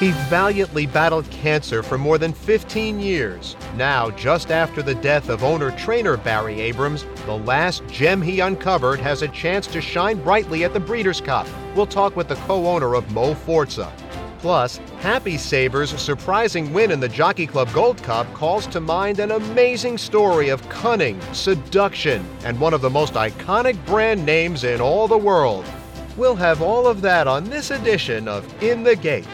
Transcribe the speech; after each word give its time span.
He 0.00 0.12
valiantly 0.30 0.86
battled 0.86 1.30
cancer 1.30 1.82
for 1.82 1.98
more 1.98 2.16
than 2.16 2.32
15 2.32 2.98
years. 3.00 3.54
Now, 3.76 4.10
just 4.10 4.50
after 4.50 4.80
the 4.80 4.94
death 4.94 5.28
of 5.28 5.44
owner 5.44 5.72
trainer 5.72 6.16
Barry 6.16 6.58
Abrams, 6.58 7.04
the 7.26 7.36
last 7.36 7.86
gem 7.86 8.22
he 8.22 8.40
uncovered 8.40 8.98
has 9.00 9.20
a 9.20 9.28
chance 9.28 9.66
to 9.66 9.82
shine 9.82 10.22
brightly 10.22 10.64
at 10.64 10.72
the 10.72 10.80
Breeders' 10.80 11.20
Cup. 11.20 11.46
We'll 11.76 11.84
talk 11.84 12.16
with 12.16 12.28
the 12.28 12.36
co 12.36 12.66
owner 12.66 12.94
of 12.94 13.12
Mo 13.12 13.34
Forza. 13.34 13.92
Plus, 14.38 14.78
Happy 15.00 15.36
Saver's 15.36 15.90
surprising 16.00 16.72
win 16.72 16.92
in 16.92 17.00
the 17.00 17.06
Jockey 17.06 17.46
Club 17.46 17.70
Gold 17.74 18.02
Cup 18.02 18.32
calls 18.32 18.66
to 18.68 18.80
mind 18.80 19.18
an 19.18 19.32
amazing 19.32 19.98
story 19.98 20.48
of 20.48 20.66
cunning, 20.70 21.20
seduction, 21.34 22.24
and 22.42 22.58
one 22.58 22.72
of 22.72 22.80
the 22.80 22.88
most 22.88 23.12
iconic 23.14 23.84
brand 23.84 24.24
names 24.24 24.64
in 24.64 24.80
all 24.80 25.06
the 25.06 25.18
world. 25.18 25.66
We'll 26.16 26.36
have 26.36 26.62
all 26.62 26.86
of 26.86 27.02
that 27.02 27.26
on 27.26 27.44
this 27.44 27.70
edition 27.70 28.28
of 28.28 28.62
In 28.62 28.82
the 28.82 28.96
Gate. 28.96 29.28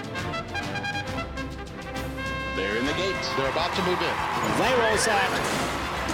They're 3.37 3.51
about 3.51 3.75
to 3.75 3.83
move 3.83 4.01
in. 4.01 4.17
They 4.57 4.73
roll 4.81 4.97
out. 4.97 5.31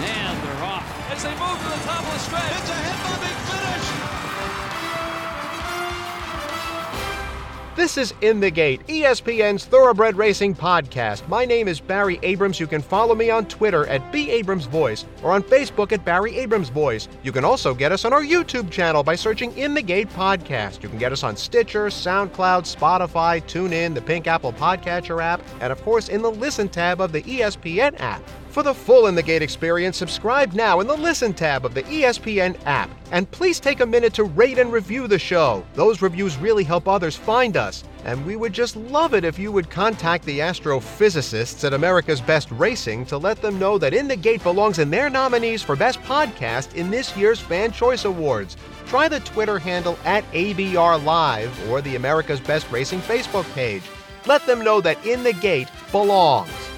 And 0.03 0.43
they're 0.43 0.63
off. 0.65 0.83
As 1.09 1.23
they 1.23 1.29
move 1.39 1.57
to 1.57 1.69
the 1.69 1.85
top 1.87 2.03
of 2.03 2.11
the 2.11 2.19
stretch. 2.19 2.51
It's 2.51 2.69
a 2.69 2.73
head-bobbing 2.73 3.29
finish. 3.29 3.52
This 7.75 7.97
is 7.97 8.13
In 8.21 8.39
the 8.39 8.51
Gate, 8.51 8.85
ESPN's 8.85 9.65
Thoroughbred 9.65 10.15
Racing 10.15 10.53
podcast. 10.53 11.27
My 11.27 11.43
name 11.43 11.67
is 11.67 11.79
Barry 11.79 12.19
Abrams. 12.21 12.59
You 12.59 12.67
can 12.67 12.83
follow 12.83 13.15
me 13.15 13.31
on 13.31 13.47
Twitter 13.47 13.87
at 13.87 14.11
B 14.11 14.29
Abrams 14.29 14.65
Voice 14.65 15.05
or 15.23 15.31
on 15.31 15.41
Facebook 15.41 15.91
at 15.91 16.05
Barry 16.05 16.37
Abrams 16.37 16.69
Voice. 16.69 17.07
You 17.23 17.31
can 17.31 17.43
also 17.43 17.73
get 17.73 17.91
us 17.91 18.05
on 18.05 18.13
our 18.13 18.21
YouTube 18.21 18.69
channel 18.69 19.01
by 19.01 19.15
searching 19.15 19.57
In 19.57 19.73
the 19.73 19.81
Gate 19.81 20.09
Podcast. 20.09 20.83
You 20.83 20.89
can 20.89 20.99
get 20.99 21.11
us 21.11 21.23
on 21.23 21.35
Stitcher, 21.35 21.87
SoundCloud, 21.87 22.71
Spotify, 22.71 23.41
TuneIn, 23.41 23.95
the 23.95 24.01
Pink 24.01 24.27
Apple 24.27 24.53
Podcatcher 24.53 25.23
app, 25.23 25.41
and 25.59 25.71
of 25.71 25.81
course 25.81 26.09
in 26.09 26.21
the 26.21 26.31
Listen 26.31 26.69
tab 26.69 27.01
of 27.01 27.11
the 27.11 27.23
ESPN 27.23 27.99
app. 27.99 28.21
For 28.53 28.61
the 28.61 28.71
full 28.71 29.07
In 29.07 29.15
the 29.15 29.23
Gate 29.23 29.41
experience, 29.41 29.97
subscribe 29.97 30.53
now 30.53 30.79
in 30.79 30.85
the 30.85 30.95
Listen 30.95 31.33
tab 31.33 31.65
of 31.65 31.73
the 31.73 31.81
ESPN 31.81 32.55
app. 32.67 32.87
And 33.09 33.29
please 33.31 33.59
take 33.59 33.79
a 33.79 33.85
minute 33.85 34.13
to 34.13 34.25
rate 34.25 34.59
and 34.59 34.71
review 34.71 35.07
the 35.07 35.17
show. 35.17 35.65
Those 35.73 36.03
reviews 36.03 36.37
really 36.37 36.63
help 36.63 36.87
others 36.87 37.15
find 37.15 37.57
us. 37.57 37.83
And 38.05 38.23
we 38.27 38.35
would 38.35 38.53
just 38.53 38.75
love 38.75 39.15
it 39.15 39.25
if 39.25 39.39
you 39.39 39.51
would 39.51 39.71
contact 39.71 40.23
the 40.25 40.37
astrophysicists 40.37 41.63
at 41.63 41.73
America's 41.73 42.21
Best 42.21 42.51
Racing 42.51 43.07
to 43.07 43.17
let 43.17 43.41
them 43.41 43.57
know 43.57 43.79
that 43.79 43.95
In 43.95 44.07
the 44.07 44.15
Gate 44.15 44.43
belongs 44.43 44.77
in 44.77 44.91
their 44.91 45.09
nominees 45.09 45.63
for 45.63 45.75
Best 45.75 45.99
Podcast 46.01 46.75
in 46.75 46.91
this 46.91 47.17
year's 47.17 47.39
Fan 47.39 47.71
Choice 47.71 48.05
Awards. 48.05 48.55
Try 48.85 49.07
the 49.07 49.21
Twitter 49.21 49.57
handle 49.57 49.97
at 50.05 50.31
ABR 50.31 51.03
Live 51.03 51.71
or 51.71 51.81
the 51.81 51.95
America's 51.95 52.39
Best 52.39 52.69
Racing 52.69 52.99
Facebook 52.99 53.51
page. 53.55 53.81
Let 54.27 54.45
them 54.45 54.63
know 54.63 54.79
that 54.79 55.03
In 55.07 55.23
the 55.23 55.33
Gate 55.33 55.69
belongs. 55.91 56.72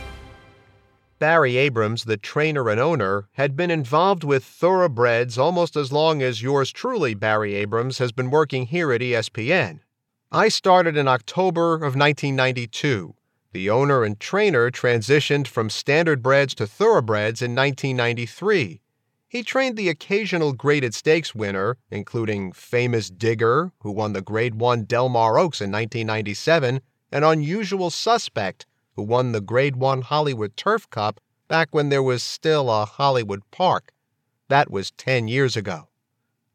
Barry 1.26 1.58
Abrams, 1.58 2.04
the 2.04 2.18
trainer 2.18 2.70
and 2.70 2.80
owner, 2.80 3.30
had 3.32 3.56
been 3.56 3.72
involved 3.72 4.24
with 4.24 4.44
thoroughbreds 4.44 5.40
almost 5.40 5.76
as 5.76 5.92
long 5.92 6.22
as 6.22 6.44
yours 6.44 6.72
truly, 6.72 7.16
Barry 7.16 7.56
Abrams, 7.56 7.98
has 7.98 8.12
been 8.12 8.30
working 8.30 8.68
here 8.68 8.92
at 8.92 9.02
ESPN. 9.02 9.80
I 10.32 10.50
started 10.50 10.96
in 10.96 11.08
October 11.08 11.78
of 11.78 11.96
1992. 11.96 13.16
The 13.54 13.70
owner 13.72 14.04
and 14.04 14.20
trainer 14.20 14.70
transitioned 14.70 15.48
from 15.48 15.72
standard 15.72 16.22
breds 16.22 16.54
to 16.54 16.68
thoroughbreds 16.68 17.42
in 17.42 17.56
1993. 17.56 18.82
He 19.28 19.42
trained 19.42 19.78
the 19.78 19.90
occasional 19.90 20.54
graded 20.54 20.94
stakes 20.94 21.34
winner, 21.34 21.78
including 21.90 22.52
Famous 22.52 23.10
Digger, 23.10 23.72
who 23.80 23.92
won 23.92 24.14
the 24.14 24.22
Grade 24.22 24.54
1 24.54 24.84
Del 24.84 25.10
Mar 25.10 25.40
Oaks 25.40 25.60
in 25.60 25.72
1997, 25.72 26.82
an 27.12 27.24
Unusual 27.24 27.90
Suspect, 27.90 28.68
who 28.96 29.04
won 29.04 29.32
the 29.32 29.42
Grade 29.42 29.76
1 29.76 30.04
Hollywood 30.04 30.56
Turf 30.56 30.90
Cup 30.90 31.20
back 31.48 31.70
when 31.72 31.90
there 31.90 32.04
was 32.04 32.24
still 32.24 32.70
a 32.70 32.86
Hollywood 32.86 33.42
Park. 33.52 33.92
That 34.48 34.72
was 34.72 34.92
10 34.92 35.28
years 35.28 35.56
ago. 35.56 35.90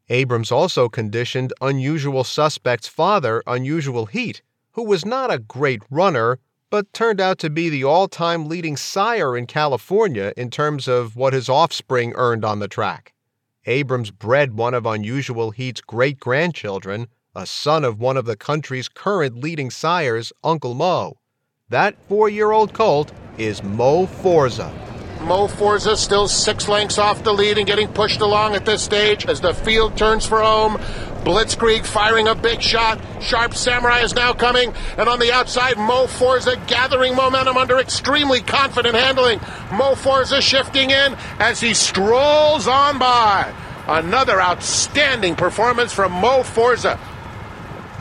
Abrams 0.09 0.51
also 0.51 0.89
conditioned 0.89 1.53
Unusual 1.61 2.23
Suspect's 2.23 2.87
father, 2.87 3.41
Unusual 3.47 4.07
Heat, 4.07 4.41
who 4.71 4.83
was 4.83 5.05
not 5.05 5.31
a 5.31 5.39
great 5.39 5.81
runner, 5.89 6.39
but 6.69 6.91
turned 6.93 7.21
out 7.21 7.37
to 7.39 7.49
be 7.49 7.69
the 7.69 7.83
all 7.83 8.07
time 8.07 8.47
leading 8.47 8.75
sire 8.75 9.37
in 9.37 9.45
California 9.45 10.33
in 10.35 10.49
terms 10.49 10.87
of 10.87 11.15
what 11.15 11.33
his 11.33 11.49
offspring 11.49 12.13
earned 12.15 12.43
on 12.43 12.59
the 12.59 12.67
track. 12.67 13.13
Abrams 13.65 14.09
bred 14.09 14.57
one 14.57 14.73
of 14.73 14.85
Unusual 14.85 15.51
Heat's 15.51 15.81
great 15.81 16.19
grandchildren, 16.19 17.07
a 17.35 17.45
son 17.45 17.85
of 17.85 17.99
one 17.99 18.17
of 18.17 18.25
the 18.25 18.35
country's 18.35 18.89
current 18.89 19.37
leading 19.37 19.69
sires, 19.69 20.33
Uncle 20.43 20.73
Mo. 20.73 21.17
That 21.71 21.95
four 22.09 22.27
year 22.27 22.51
old 22.51 22.73
colt 22.73 23.13
is 23.37 23.63
Mo 23.63 24.05
Forza. 24.05 24.73
Mo 25.21 25.47
Forza 25.47 25.95
still 25.95 26.27
six 26.27 26.67
lengths 26.67 26.97
off 26.97 27.23
the 27.23 27.31
lead 27.31 27.57
and 27.57 27.65
getting 27.65 27.87
pushed 27.87 28.19
along 28.19 28.55
at 28.55 28.65
this 28.65 28.81
stage 28.81 29.25
as 29.25 29.39
the 29.39 29.53
field 29.53 29.95
turns 29.95 30.25
for 30.25 30.41
home. 30.41 30.75
Blitzkrieg 31.23 31.85
firing 31.85 32.27
a 32.27 32.35
big 32.35 32.61
shot. 32.61 32.99
Sharp 33.21 33.55
Samurai 33.55 33.99
is 33.99 34.13
now 34.13 34.33
coming. 34.33 34.73
And 34.97 35.07
on 35.07 35.19
the 35.19 35.31
outside, 35.31 35.77
Mo 35.77 36.07
Forza 36.07 36.61
gathering 36.67 37.15
momentum 37.15 37.55
under 37.55 37.79
extremely 37.79 38.41
confident 38.41 38.95
handling. 38.95 39.39
Mo 39.71 39.95
Forza 39.95 40.41
shifting 40.41 40.89
in 40.89 41.15
as 41.39 41.61
he 41.61 41.73
strolls 41.73 42.67
on 42.67 42.99
by. 42.99 43.53
Another 43.87 44.41
outstanding 44.41 45.37
performance 45.37 45.93
from 45.93 46.11
Mo 46.11 46.43
Forza. 46.43 46.99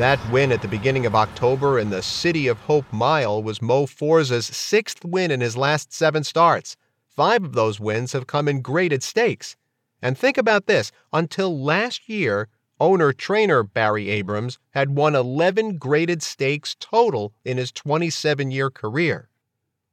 That 0.01 0.33
win 0.33 0.51
at 0.51 0.63
the 0.63 0.67
beginning 0.67 1.05
of 1.05 1.15
October 1.15 1.79
in 1.79 1.91
the 1.91 2.01
City 2.01 2.47
of 2.49 2.57
Hope 2.61 2.91
Mile 2.91 3.43
was 3.43 3.61
Mo 3.61 3.85
Forza's 3.85 4.47
sixth 4.47 5.05
win 5.05 5.31
in 5.31 5.43
his 5.43 5.59
last 5.59 5.93
seven 5.93 6.25
starts. 6.25 6.75
Five 7.07 7.45
of 7.45 7.53
those 7.53 7.79
wins 7.79 8.15
have 8.15 8.27
come 8.27 8.49
in 8.49 8.63
graded 8.63 9.03
stakes. 9.03 9.59
And 10.01 10.17
think 10.17 10.39
about 10.39 10.65
this 10.65 10.91
until 11.13 11.63
last 11.63 12.09
year, 12.09 12.49
owner 12.81 13.13
trainer 13.13 13.63
Barry 13.63 14.09
Abrams 14.09 14.59
had 14.71 14.97
won 14.97 15.15
11 15.15 15.77
graded 15.77 16.23
stakes 16.23 16.75
total 16.81 17.35
in 17.45 17.59
his 17.59 17.71
27 17.71 18.51
year 18.51 18.71
career. 18.71 19.29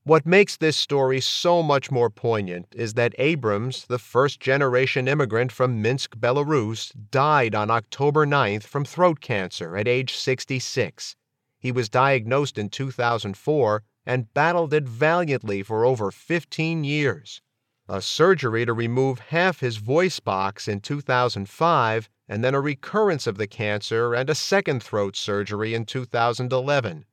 What 0.07 0.25
makes 0.25 0.55
this 0.55 0.77
story 0.77 1.19
so 1.19 1.61
much 1.61 1.91
more 1.91 2.09
poignant 2.09 2.67
is 2.73 2.93
that 2.93 3.13
Abrams, 3.17 3.83
the 3.87 3.99
first 3.99 4.39
generation 4.39 5.05
immigrant 5.05 5.51
from 5.51 5.81
Minsk, 5.81 6.15
Belarus, 6.15 6.93
died 7.11 7.53
on 7.53 7.69
October 7.69 8.25
9th 8.25 8.63
from 8.63 8.85
throat 8.85 9.19
cancer 9.19 9.75
at 9.75 9.85
age 9.85 10.15
66. 10.15 11.17
He 11.59 11.73
was 11.73 11.89
diagnosed 11.89 12.57
in 12.57 12.69
2004 12.69 13.83
and 14.05 14.33
battled 14.33 14.73
it 14.73 14.87
valiantly 14.87 15.61
for 15.61 15.83
over 15.83 16.09
15 16.09 16.85
years. 16.85 17.41
A 17.89 18.01
surgery 18.01 18.65
to 18.65 18.71
remove 18.71 19.19
half 19.19 19.59
his 19.59 19.75
voice 19.75 20.21
box 20.21 20.69
in 20.69 20.79
2005, 20.79 22.09
and 22.29 22.45
then 22.45 22.55
a 22.55 22.61
recurrence 22.61 23.27
of 23.27 23.37
the 23.37 23.45
cancer 23.45 24.15
and 24.15 24.29
a 24.29 24.35
second 24.35 24.81
throat 24.81 25.17
surgery 25.17 25.73
in 25.73 25.85
2011. 25.85 27.03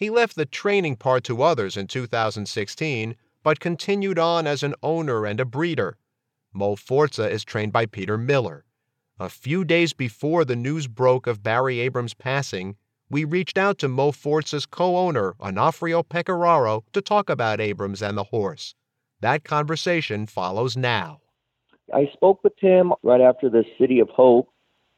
He 0.00 0.08
left 0.08 0.34
the 0.34 0.46
training 0.46 0.96
part 0.96 1.24
to 1.24 1.42
others 1.42 1.76
in 1.76 1.86
2016, 1.86 3.16
but 3.42 3.60
continued 3.60 4.18
on 4.18 4.46
as 4.46 4.62
an 4.62 4.74
owner 4.82 5.26
and 5.26 5.38
a 5.38 5.44
breeder. 5.44 5.98
Mo 6.54 6.74
Forza 6.74 7.28
is 7.28 7.44
trained 7.44 7.74
by 7.74 7.84
Peter 7.84 8.16
Miller. 8.16 8.64
A 9.18 9.28
few 9.28 9.62
days 9.62 9.92
before 9.92 10.46
the 10.46 10.56
news 10.56 10.86
broke 10.86 11.26
of 11.26 11.42
Barry 11.42 11.80
Abrams' 11.80 12.14
passing, 12.14 12.76
we 13.10 13.26
reached 13.26 13.58
out 13.58 13.76
to 13.80 13.88
Mo 13.88 14.10
Forza's 14.10 14.64
co 14.64 14.96
owner, 14.96 15.34
Onofrio 15.38 16.02
Pecoraro, 16.02 16.82
to 16.94 17.02
talk 17.02 17.28
about 17.28 17.60
Abrams 17.60 18.00
and 18.00 18.16
the 18.16 18.24
horse. 18.24 18.74
That 19.20 19.44
conversation 19.44 20.26
follows 20.26 20.78
now. 20.78 21.20
I 21.92 22.08
spoke 22.14 22.42
with 22.42 22.58
him 22.58 22.94
right 23.02 23.20
after 23.20 23.50
the 23.50 23.64
City 23.78 24.00
of 24.00 24.08
Hope, 24.08 24.48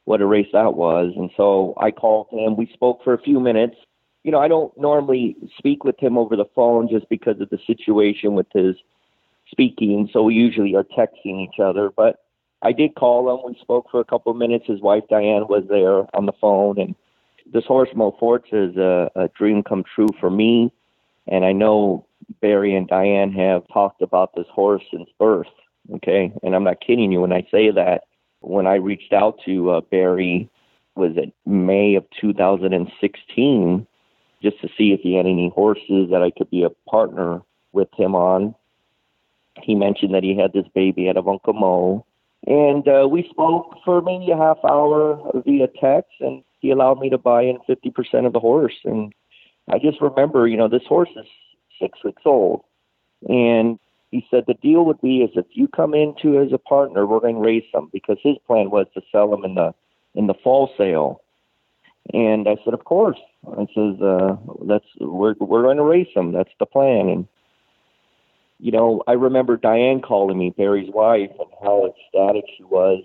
what 0.05 0.21
a 0.21 0.27
race 0.27 0.51
that 0.53 0.75
was. 0.75 1.13
And 1.17 1.31
so 1.37 1.75
I 1.77 1.91
called 1.91 2.29
him. 2.31 2.57
We 2.57 2.71
spoke 2.73 3.03
for 3.03 3.15
a 3.15 3.21
few 3.21 3.41
minutes. 3.41 3.75
You 4.25 4.31
know, 4.31 4.39
I 4.39 4.49
don't 4.49 4.77
normally 4.79 5.37
speak 5.59 5.85
with 5.85 5.99
him 5.99 6.17
over 6.17 6.37
the 6.37 6.45
phone 6.55 6.89
just 6.89 7.09
because 7.09 7.41
of 7.41 7.51
the 7.51 7.59
situation 7.67 8.35
with 8.35 8.47
his 8.53 8.77
speaking. 9.51 10.09
So 10.13 10.23
we 10.23 10.35
usually 10.35 10.75
are 10.75 10.85
texting 10.85 11.43
each 11.43 11.59
other. 11.61 11.91
But 11.91 12.21
I 12.63 12.73
did 12.73 12.95
call 12.95 13.35
him. 13.35 13.53
We 13.53 13.59
spoke 13.61 13.87
for 13.91 14.01
a 14.01 14.05
couple 14.05 14.33
of 14.33 14.39
minutes. 14.39 14.67
His 14.67 14.81
wife, 14.81 15.05
Diane, 15.11 15.47
was 15.49 15.65
there 15.69 16.05
on 16.17 16.27
the 16.27 16.33
phone. 16.41 16.79
And 16.79 16.95
this 17.53 17.65
horse, 17.65 17.89
Mo 17.95 18.17
Forza, 18.19 18.71
is 18.71 18.77
a, 18.77 19.11
a 19.17 19.29
dream 19.29 19.63
come 19.63 19.85
true 19.95 20.09
for 20.21 20.31
me. 20.31 20.73
And 21.27 21.45
I 21.45 21.53
know 21.53 22.07
Barry 22.41 22.75
and 22.75 22.89
Diane 22.89 23.33
have 23.33 23.67
talked 23.73 24.03
about 24.03 24.35
this 24.35 24.47
horse 24.53 24.83
since 24.91 25.09
birth. 25.19 25.49
Okay. 25.95 26.33
And 26.43 26.55
I'm 26.55 26.65
not 26.65 26.81
kidding 26.81 27.11
you 27.11 27.21
when 27.21 27.33
I 27.33 27.47
say 27.51 27.71
that. 27.71 28.05
When 28.41 28.67
I 28.67 28.75
reached 28.75 29.13
out 29.13 29.39
to 29.45 29.71
uh, 29.71 29.81
Barry, 29.83 30.49
was 30.97 31.13
it 31.17 31.33
May 31.47 31.95
of 31.95 32.05
2016, 32.21 33.87
just 34.43 34.61
to 34.61 34.69
see 34.77 34.93
if 34.93 35.01
he 35.01 35.15
had 35.15 35.27
any 35.27 35.51
horses 35.55 36.11
that 36.11 36.23
I 36.23 36.31
could 36.31 36.51
be 36.51 36.65
a 36.65 36.71
partner 36.91 37.43
with 37.73 37.89
him 37.97 38.15
on. 38.15 38.55
He 39.63 39.75
mentioned 39.75 40.15
that 40.15 40.23
he 40.23 40.37
had 40.37 40.53
this 40.53 40.67
baby 40.75 41.09
out 41.09 41.17
of 41.17 41.29
Uncle 41.29 41.53
Mo. 41.53 42.07
And 42.47 42.87
uh, 42.89 43.09
we 43.09 43.29
spoke 43.31 43.77
for 43.85 44.03
maybe 44.03 44.33
a 44.33 44.37
half 44.37 44.59
hour 44.65 45.21
via 45.45 45.69
text, 45.81 46.13
and 46.21 46.43
he 46.61 46.71
allowed 46.71 46.99
me 46.99 47.09
to 47.11 47.19
buy 47.19 47.43
in 47.43 47.59
50% 47.69 48.27
of 48.27 48.33
the 48.33 48.41
horse. 48.41 48.75
And 48.85 49.13
I 49.71 49.79
just 49.79 50.01
remember, 50.01 50.49
you 50.49 50.57
know, 50.57 50.69
this 50.69 50.87
horse 50.89 51.11
is 51.17 51.27
six 51.81 52.03
weeks 52.05 52.23
old. 52.25 52.65
And 53.29 53.79
he 54.11 54.27
said 54.31 54.45
the 54.47 54.55
deal 54.55 54.85
would 54.85 55.01
be 55.01 55.19
is 55.19 55.31
if 55.35 55.47
you 55.53 55.69
come 55.69 55.95
into 55.95 56.41
as 56.41 56.53
a 56.53 56.59
partner, 56.59 57.07
we're 57.07 57.21
going 57.21 57.37
to 57.37 57.41
raise 57.41 57.65
him 57.73 57.89
because 57.93 58.19
his 58.23 58.37
plan 58.47 58.71
was 58.71 58.87
to 58.95 59.03
sell 59.13 59.33
him 59.33 59.45
in 59.45 59.55
the 59.55 59.75
in 60.15 60.27
the 60.27 60.35
fall 60.35 60.71
sale. 60.77 61.22
And 62.13 62.49
I 62.49 62.57
said, 62.65 62.75
of 62.75 62.85
course. 62.85 63.19
I 63.47 63.67
says, 63.75 64.01
uh, 64.01 64.37
that's 64.67 64.85
we're 65.01 65.35
we're 65.39 65.63
going 65.63 65.77
to 65.77 65.85
race 65.85 66.13
them. 66.15 66.33
That's 66.33 66.51
the 66.59 66.67
plan. 66.67 67.09
And 67.09 67.29
you 68.59 68.71
know, 68.71 69.03
I 69.07 69.13
remember 69.13 69.57
Diane 69.57 70.01
calling 70.01 70.39
me, 70.39 70.51
Barry's 70.51 70.93
wife, 70.93 71.31
and 71.39 71.49
how 71.63 71.87
ecstatic 71.87 72.45
she 72.57 72.65
was 72.65 73.03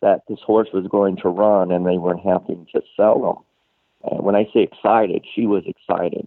that 0.00 0.22
this 0.28 0.40
horse 0.44 0.68
was 0.72 0.86
going 0.88 1.16
to 1.18 1.28
run, 1.28 1.70
and 1.72 1.86
they 1.86 1.98
weren't 1.98 2.24
having 2.24 2.66
to 2.72 2.82
sell 2.96 3.30
him. 3.30 4.10
And 4.10 4.24
when 4.24 4.36
I 4.36 4.44
say 4.52 4.60
excited, 4.60 5.24
she 5.34 5.46
was 5.46 5.64
excited. 5.66 6.26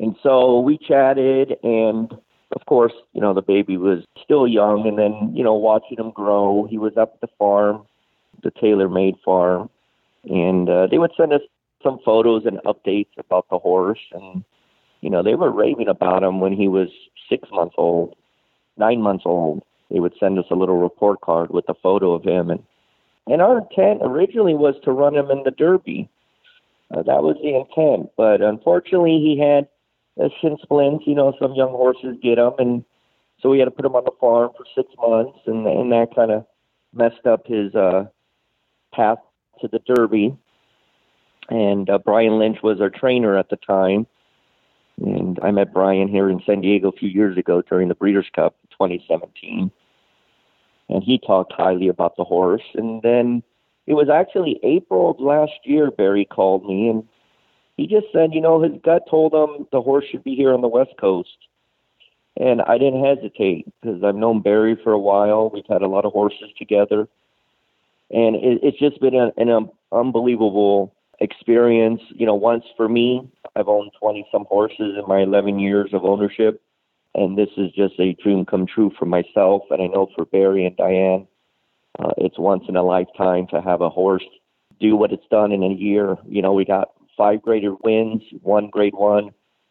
And 0.00 0.14
so 0.22 0.60
we 0.60 0.78
chatted, 0.78 1.56
and 1.62 2.12
of 2.52 2.66
course, 2.66 2.92
you 3.12 3.20
know, 3.20 3.34
the 3.34 3.42
baby 3.42 3.76
was 3.76 4.04
still 4.22 4.46
young, 4.46 4.86
and 4.86 4.98
then, 4.98 5.32
you 5.34 5.42
know, 5.42 5.54
watching 5.54 5.98
him 5.98 6.10
grow, 6.10 6.66
he 6.70 6.78
was 6.78 6.96
up 6.96 7.14
at 7.14 7.20
the 7.20 7.34
farm, 7.38 7.84
the 8.42 8.52
Taylor 8.52 8.88
Made 8.88 9.16
farm, 9.24 9.70
and 10.24 10.68
uh, 10.68 10.86
they 10.90 10.98
would 10.98 11.12
send 11.16 11.32
us 11.32 11.42
some 11.82 11.98
photos 12.04 12.44
and 12.44 12.58
updates 12.66 13.16
about 13.18 13.46
the 13.50 13.58
horse. 13.58 14.00
And, 14.12 14.44
you 15.00 15.10
know, 15.10 15.22
they 15.22 15.34
were 15.34 15.50
raving 15.50 15.88
about 15.88 16.22
him 16.22 16.40
when 16.40 16.52
he 16.52 16.68
was 16.68 16.88
six 17.28 17.48
months 17.52 17.74
old, 17.78 18.16
nine 18.76 19.00
months 19.00 19.24
old. 19.26 19.62
They 19.90 20.00
would 20.00 20.14
send 20.20 20.38
us 20.38 20.44
a 20.50 20.54
little 20.54 20.78
report 20.78 21.20
card 21.20 21.50
with 21.50 21.64
a 21.68 21.74
photo 21.74 22.12
of 22.12 22.24
him. 22.24 22.50
And, 22.50 22.62
and 23.26 23.40
our 23.40 23.58
intent 23.58 24.00
originally 24.02 24.54
was 24.54 24.74
to 24.84 24.92
run 24.92 25.14
him 25.14 25.30
in 25.30 25.42
the 25.44 25.50
Derby. 25.50 26.08
Uh, 26.90 27.02
that 27.02 27.22
was 27.22 27.36
the 27.42 27.54
intent. 27.54 28.10
But 28.16 28.40
unfortunately, 28.40 29.18
he 29.18 29.38
had 29.38 29.68
uh, 30.22 30.28
shin 30.40 30.56
splints. 30.62 31.04
You 31.06 31.14
know, 31.14 31.34
some 31.40 31.54
young 31.54 31.70
horses 31.70 32.16
get 32.22 32.36
them, 32.36 32.54
and 32.58 32.84
so 33.40 33.50
we 33.50 33.58
had 33.58 33.66
to 33.66 33.70
put 33.70 33.84
him 33.84 33.94
on 33.94 34.04
the 34.04 34.10
farm 34.18 34.50
for 34.56 34.64
six 34.74 34.88
months, 34.98 35.38
and 35.46 35.66
and 35.66 35.92
that 35.92 36.14
kind 36.14 36.30
of 36.30 36.46
messed 36.94 37.26
up 37.26 37.46
his 37.46 37.74
uh, 37.74 38.04
path 38.92 39.18
to 39.60 39.68
the 39.68 39.80
Derby. 39.80 40.36
And 41.48 41.88
uh, 41.88 41.98
Brian 41.98 42.38
Lynch 42.38 42.58
was 42.62 42.80
our 42.80 42.90
trainer 42.90 43.36
at 43.36 43.48
the 43.48 43.56
time, 43.56 44.06
and 45.00 45.38
I 45.42 45.50
met 45.50 45.72
Brian 45.72 46.08
here 46.08 46.28
in 46.28 46.42
San 46.44 46.60
Diego 46.60 46.88
a 46.88 46.92
few 46.92 47.08
years 47.08 47.38
ago 47.38 47.62
during 47.62 47.88
the 47.88 47.94
Breeders' 47.94 48.26
Cup 48.34 48.54
2017, 48.72 49.70
and 50.90 51.02
he 51.02 51.18
talked 51.18 51.54
highly 51.54 51.88
about 51.88 52.16
the 52.16 52.24
horse. 52.24 52.62
And 52.74 53.00
then 53.02 53.42
it 53.86 53.94
was 53.94 54.10
actually 54.10 54.60
April 54.62 55.10
of 55.10 55.20
last 55.20 55.52
year. 55.64 55.90
Barry 55.90 56.26
called 56.26 56.66
me 56.66 56.88
and 56.90 57.08
he 57.78 57.86
just 57.86 58.06
said, 58.12 58.34
you 58.34 58.40
know, 58.40 58.60
his 58.60 58.72
gut 58.84 59.04
told 59.08 59.32
him 59.32 59.66
the 59.70 59.80
horse 59.80 60.04
should 60.10 60.24
be 60.24 60.34
here 60.34 60.52
on 60.52 60.60
the 60.60 60.68
West 60.68 60.94
Coast. 61.00 61.38
And 62.36 62.60
I 62.62 62.76
didn't 62.76 63.04
hesitate 63.04 63.66
because 63.80 64.02
I've 64.02 64.16
known 64.16 64.42
Barry 64.42 64.76
for 64.82 64.92
a 64.92 64.98
while. 64.98 65.48
We've 65.48 65.64
had 65.68 65.82
a 65.82 65.88
lot 65.88 66.04
of 66.04 66.12
horses 66.12 66.50
together. 66.58 67.08
And 68.10 68.36
it, 68.36 68.60
it's 68.62 68.78
just 68.78 69.00
been 69.00 69.14
a, 69.14 69.30
an 69.36 69.50
um, 69.50 69.70
unbelievable 69.92 70.94
experience. 71.20 72.00
You 72.10 72.26
know, 72.26 72.34
once 72.34 72.64
for 72.76 72.88
me, 72.88 73.30
I've 73.56 73.68
owned 73.68 73.90
20 74.00 74.26
some 74.32 74.46
horses 74.48 74.96
in 74.98 75.04
my 75.06 75.22
11 75.22 75.58
years 75.58 75.90
of 75.92 76.04
ownership. 76.04 76.62
And 77.14 77.36
this 77.36 77.48
is 77.56 77.72
just 77.72 77.98
a 77.98 78.14
dream 78.22 78.44
come 78.44 78.66
true 78.66 78.92
for 78.98 79.06
myself. 79.06 79.62
And 79.70 79.82
I 79.82 79.86
know 79.86 80.08
for 80.14 80.24
Barry 80.26 80.66
and 80.66 80.76
Diane, 80.76 81.26
uh, 81.98 82.12
it's 82.16 82.38
once 82.38 82.64
in 82.68 82.76
a 82.76 82.82
lifetime 82.82 83.46
to 83.50 83.60
have 83.60 83.80
a 83.80 83.90
horse 83.90 84.24
do 84.80 84.96
what 84.96 85.12
it's 85.12 85.26
done 85.30 85.52
in 85.52 85.62
a 85.62 85.68
year. 85.68 86.16
You 86.26 86.42
know, 86.42 86.52
we 86.52 86.64
got 86.64 86.90
five 87.16 87.42
graded 87.42 87.72
wins, 87.82 88.22
one 88.42 88.68
grade 88.68 88.94
one, 88.94 89.30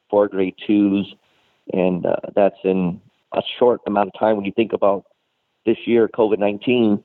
four 0.09 0.27
grade 0.27 0.55
twos, 0.65 1.13
and 1.73 2.05
uh, 2.05 2.15
that's 2.35 2.57
in 2.63 3.01
a 3.33 3.41
short 3.57 3.81
amount 3.87 4.11
of 4.13 4.19
time. 4.19 4.35
When 4.35 4.45
you 4.45 4.51
think 4.51 4.73
about 4.73 5.05
this 5.65 5.77
year, 5.85 6.07
COVID 6.07 6.39
nineteen, 6.39 7.03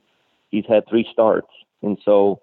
he's 0.53 0.65
had 0.67 0.87
three 0.87 1.05
starts, 1.11 1.49
and 1.81 1.97
so 2.05 2.41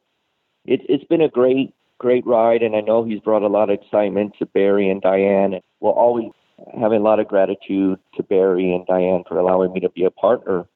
it, 0.67 0.81
it's 0.89 1.05
been 1.05 1.21
a 1.21 1.29
great, 1.29 1.73
great 1.99 2.27
ride. 2.27 2.62
And 2.62 2.75
I 2.75 2.81
know 2.81 3.05
he's 3.05 3.21
brought 3.21 3.43
a 3.43 3.49
lot 3.49 3.71
of 3.71 3.79
excitement 3.81 4.35
to 4.41 4.47
Barry 4.47 4.91
and 4.91 5.01
Diane, 5.01 5.55
and 5.55 5.62
we'll 5.79 5.93
always 5.93 6.33
having 6.79 7.01
a 7.01 7.05
lot 7.05 7.21
of 7.21 7.29
gratitude 7.29 7.99
to 8.17 8.23
Barry 8.23 8.75
and 8.75 8.87
Diane 8.87 9.23
for 9.27 9.39
allowing 9.39 9.73
me 9.73 9.81
to 9.81 9.89
be 9.89 10.05
a 10.05 10.11
partner 10.11 10.67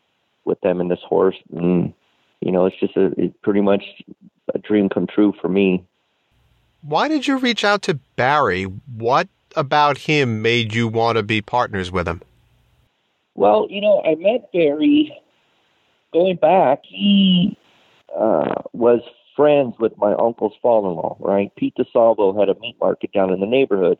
with 0.46 0.60
them 0.60 0.80
in 0.80 0.88
this 0.88 1.00
horse. 1.06 1.36
And 1.54 1.92
you 2.40 2.52
know, 2.52 2.66
it's 2.66 2.78
just 2.78 2.96
a 2.96 3.12
it's 3.18 3.36
pretty 3.42 3.60
much 3.60 3.82
a 4.54 4.58
dream 4.58 4.88
come 4.88 5.06
true 5.06 5.34
for 5.40 5.48
me. 5.48 5.84
Why 6.82 7.08
did 7.08 7.26
you 7.26 7.38
reach 7.38 7.64
out 7.64 7.82
to 7.82 7.94
Barry? 8.14 8.64
What 8.64 9.28
about 9.56 9.98
him 9.98 10.42
made 10.42 10.74
you 10.74 10.86
want 10.86 11.16
to 11.16 11.22
be 11.22 11.40
partners 11.40 11.90
with 11.90 12.06
him? 12.06 12.22
Well, 13.34 13.66
you 13.68 13.80
know, 13.80 14.02
I 14.04 14.14
met 14.14 14.52
Barry 14.52 15.16
going 16.14 16.36
back. 16.36 16.80
He 16.84 17.58
uh, 18.18 18.62
was 18.72 19.00
friends 19.36 19.74
with 19.78 19.92
my 19.98 20.14
uncle's 20.14 20.54
father-in-law, 20.62 21.16
right? 21.20 21.54
Pete 21.56 21.74
DeSalvo 21.76 22.38
had 22.38 22.48
a 22.48 22.58
meat 22.60 22.76
market 22.80 23.12
down 23.12 23.32
in 23.32 23.40
the 23.40 23.46
neighborhood, 23.46 23.98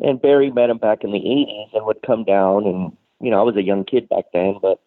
and 0.00 0.20
Barry 0.20 0.50
met 0.50 0.70
him 0.70 0.78
back 0.78 1.04
in 1.04 1.12
the 1.12 1.20
'80s 1.20 1.76
and 1.76 1.86
would 1.86 2.02
come 2.04 2.24
down. 2.24 2.66
And 2.66 2.96
you 3.20 3.30
know, 3.30 3.38
I 3.38 3.44
was 3.44 3.56
a 3.56 3.62
young 3.62 3.84
kid 3.84 4.08
back 4.08 4.24
then, 4.32 4.56
but 4.60 4.80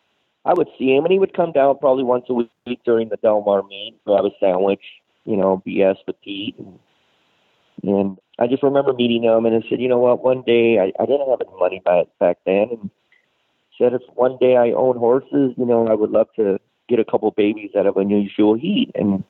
I 0.43 0.53
would 0.53 0.67
see 0.77 0.93
him, 0.93 1.05
and 1.05 1.13
he 1.13 1.19
would 1.19 1.33
come 1.33 1.53
down 1.53 1.77
probably 1.77 2.03
once 2.03 2.25
a 2.29 2.33
week 2.33 2.81
during 2.83 3.09
the 3.09 3.17
Del 3.17 3.41
Mar 3.41 3.63
meet, 3.63 3.97
grab 4.05 4.25
a 4.25 4.31
sandwich, 4.39 4.83
you 5.23 5.37
know, 5.37 5.63
BS 5.65 5.97
with 6.07 6.19
Pete, 6.21 6.55
and 6.57 6.79
and 7.83 8.17
I 8.39 8.47
just 8.47 8.63
remember 8.63 8.93
meeting 8.93 9.23
him, 9.23 9.45
and 9.45 9.55
I 9.55 9.69
said, 9.69 9.79
you 9.79 9.87
know 9.87 9.99
what? 9.99 10.23
One 10.23 10.41
day 10.41 10.79
I, 10.79 10.91
I 11.01 11.05
didn't 11.05 11.29
have 11.29 11.41
any 11.41 11.59
money 11.59 11.81
back 11.85 12.07
back 12.19 12.37
then, 12.45 12.69
and 12.71 12.89
said 13.77 13.93
if 13.93 14.01
one 14.13 14.37
day 14.39 14.57
I 14.57 14.71
own 14.71 14.97
horses, 14.97 15.53
you 15.57 15.65
know, 15.65 15.87
I 15.87 15.93
would 15.93 16.11
love 16.11 16.27
to 16.35 16.59
get 16.87 16.99
a 16.99 17.05
couple 17.05 17.31
babies 17.31 17.71
out 17.77 17.87
of 17.87 17.97
unusual 17.97 18.55
heat. 18.55 18.91
And 18.95 19.23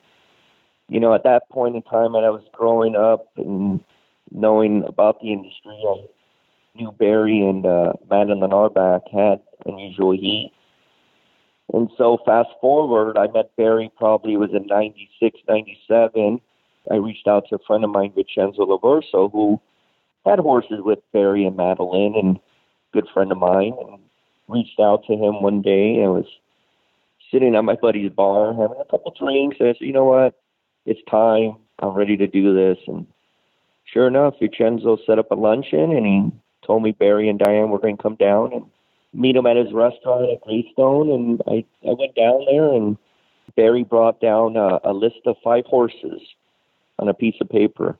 you 0.88 1.00
know, 1.00 1.14
at 1.14 1.24
that 1.24 1.48
point 1.50 1.74
in 1.74 1.82
time, 1.82 2.12
when 2.12 2.24
I 2.24 2.30
was 2.30 2.44
growing 2.52 2.94
up 2.94 3.26
and 3.36 3.80
knowing 4.30 4.84
about 4.86 5.20
the 5.20 5.32
industry, 5.32 5.76
I 5.84 6.06
knew 6.76 6.92
Barry 6.92 7.40
and 7.40 7.66
uh, 7.66 7.94
Madeline 8.08 8.52
Auerbach 8.52 9.02
had 9.12 9.40
unusual 9.64 10.12
heat. 10.12 10.52
And 11.72 11.90
so 11.98 12.18
fast 12.24 12.50
forward, 12.60 13.18
I 13.18 13.26
met 13.26 13.56
Barry 13.56 13.90
probably 13.96 14.36
was 14.36 14.50
in 14.52 14.66
96, 14.66 15.40
97 15.48 16.40
I 16.90 16.96
reached 16.96 17.26
out 17.26 17.48
to 17.48 17.56
a 17.56 17.66
friend 17.66 17.84
of 17.84 17.90
mine, 17.90 18.12
Vincenzo 18.14 18.64
Laverso, 18.64 19.30
who 19.30 19.60
had 20.24 20.38
horses 20.38 20.78
with 20.80 21.00
Barry 21.12 21.44
and 21.44 21.56
Madeline, 21.56 22.14
and 22.16 22.38
good 22.92 23.06
friend 23.12 23.32
of 23.32 23.38
mine, 23.38 23.74
and 23.80 23.98
reached 24.48 24.80
out 24.80 25.04
to 25.06 25.12
him 25.12 25.42
one 25.42 25.62
day 25.62 25.96
and 25.96 26.12
was 26.12 26.26
sitting 27.30 27.54
at 27.54 27.64
my 27.64 27.74
buddy's 27.74 28.12
bar 28.12 28.54
having 28.54 28.80
a 28.80 28.84
couple 28.84 29.14
drinks. 29.18 29.56
And 29.58 29.68
I 29.68 29.72
said, 29.72 29.86
you 29.86 29.92
know 29.92 30.04
what? 30.04 30.34
It's 30.84 31.00
time. 31.10 31.56
I'm 31.80 31.94
ready 31.94 32.16
to 32.16 32.26
do 32.26 32.54
this. 32.54 32.78
And 32.86 33.06
sure 33.92 34.06
enough, 34.06 34.34
Vincenzo 34.40 34.98
set 35.04 35.18
up 35.18 35.30
a 35.30 35.34
luncheon 35.34 35.92
and 35.92 36.06
he 36.06 36.30
told 36.64 36.82
me 36.82 36.92
Barry 36.92 37.28
and 37.28 37.38
Diane 37.38 37.70
were 37.70 37.78
going 37.78 37.96
to 37.96 38.02
come 38.02 38.16
down 38.16 38.52
and 38.52 38.64
meet 39.12 39.36
him 39.36 39.46
at 39.46 39.56
his 39.56 39.72
restaurant 39.72 40.30
at 40.30 40.40
Greystone. 40.42 41.10
And 41.10 41.42
I, 41.46 41.64
I 41.88 41.92
went 41.92 42.14
down 42.14 42.44
there 42.48 42.72
and 42.72 42.96
Barry 43.56 43.84
brought 43.84 44.20
down 44.20 44.56
a, 44.56 44.78
a 44.84 44.92
list 44.92 45.20
of 45.26 45.36
five 45.42 45.64
horses 45.66 46.20
on 46.98 47.08
a 47.08 47.14
piece 47.14 47.36
of 47.40 47.48
paper. 47.48 47.98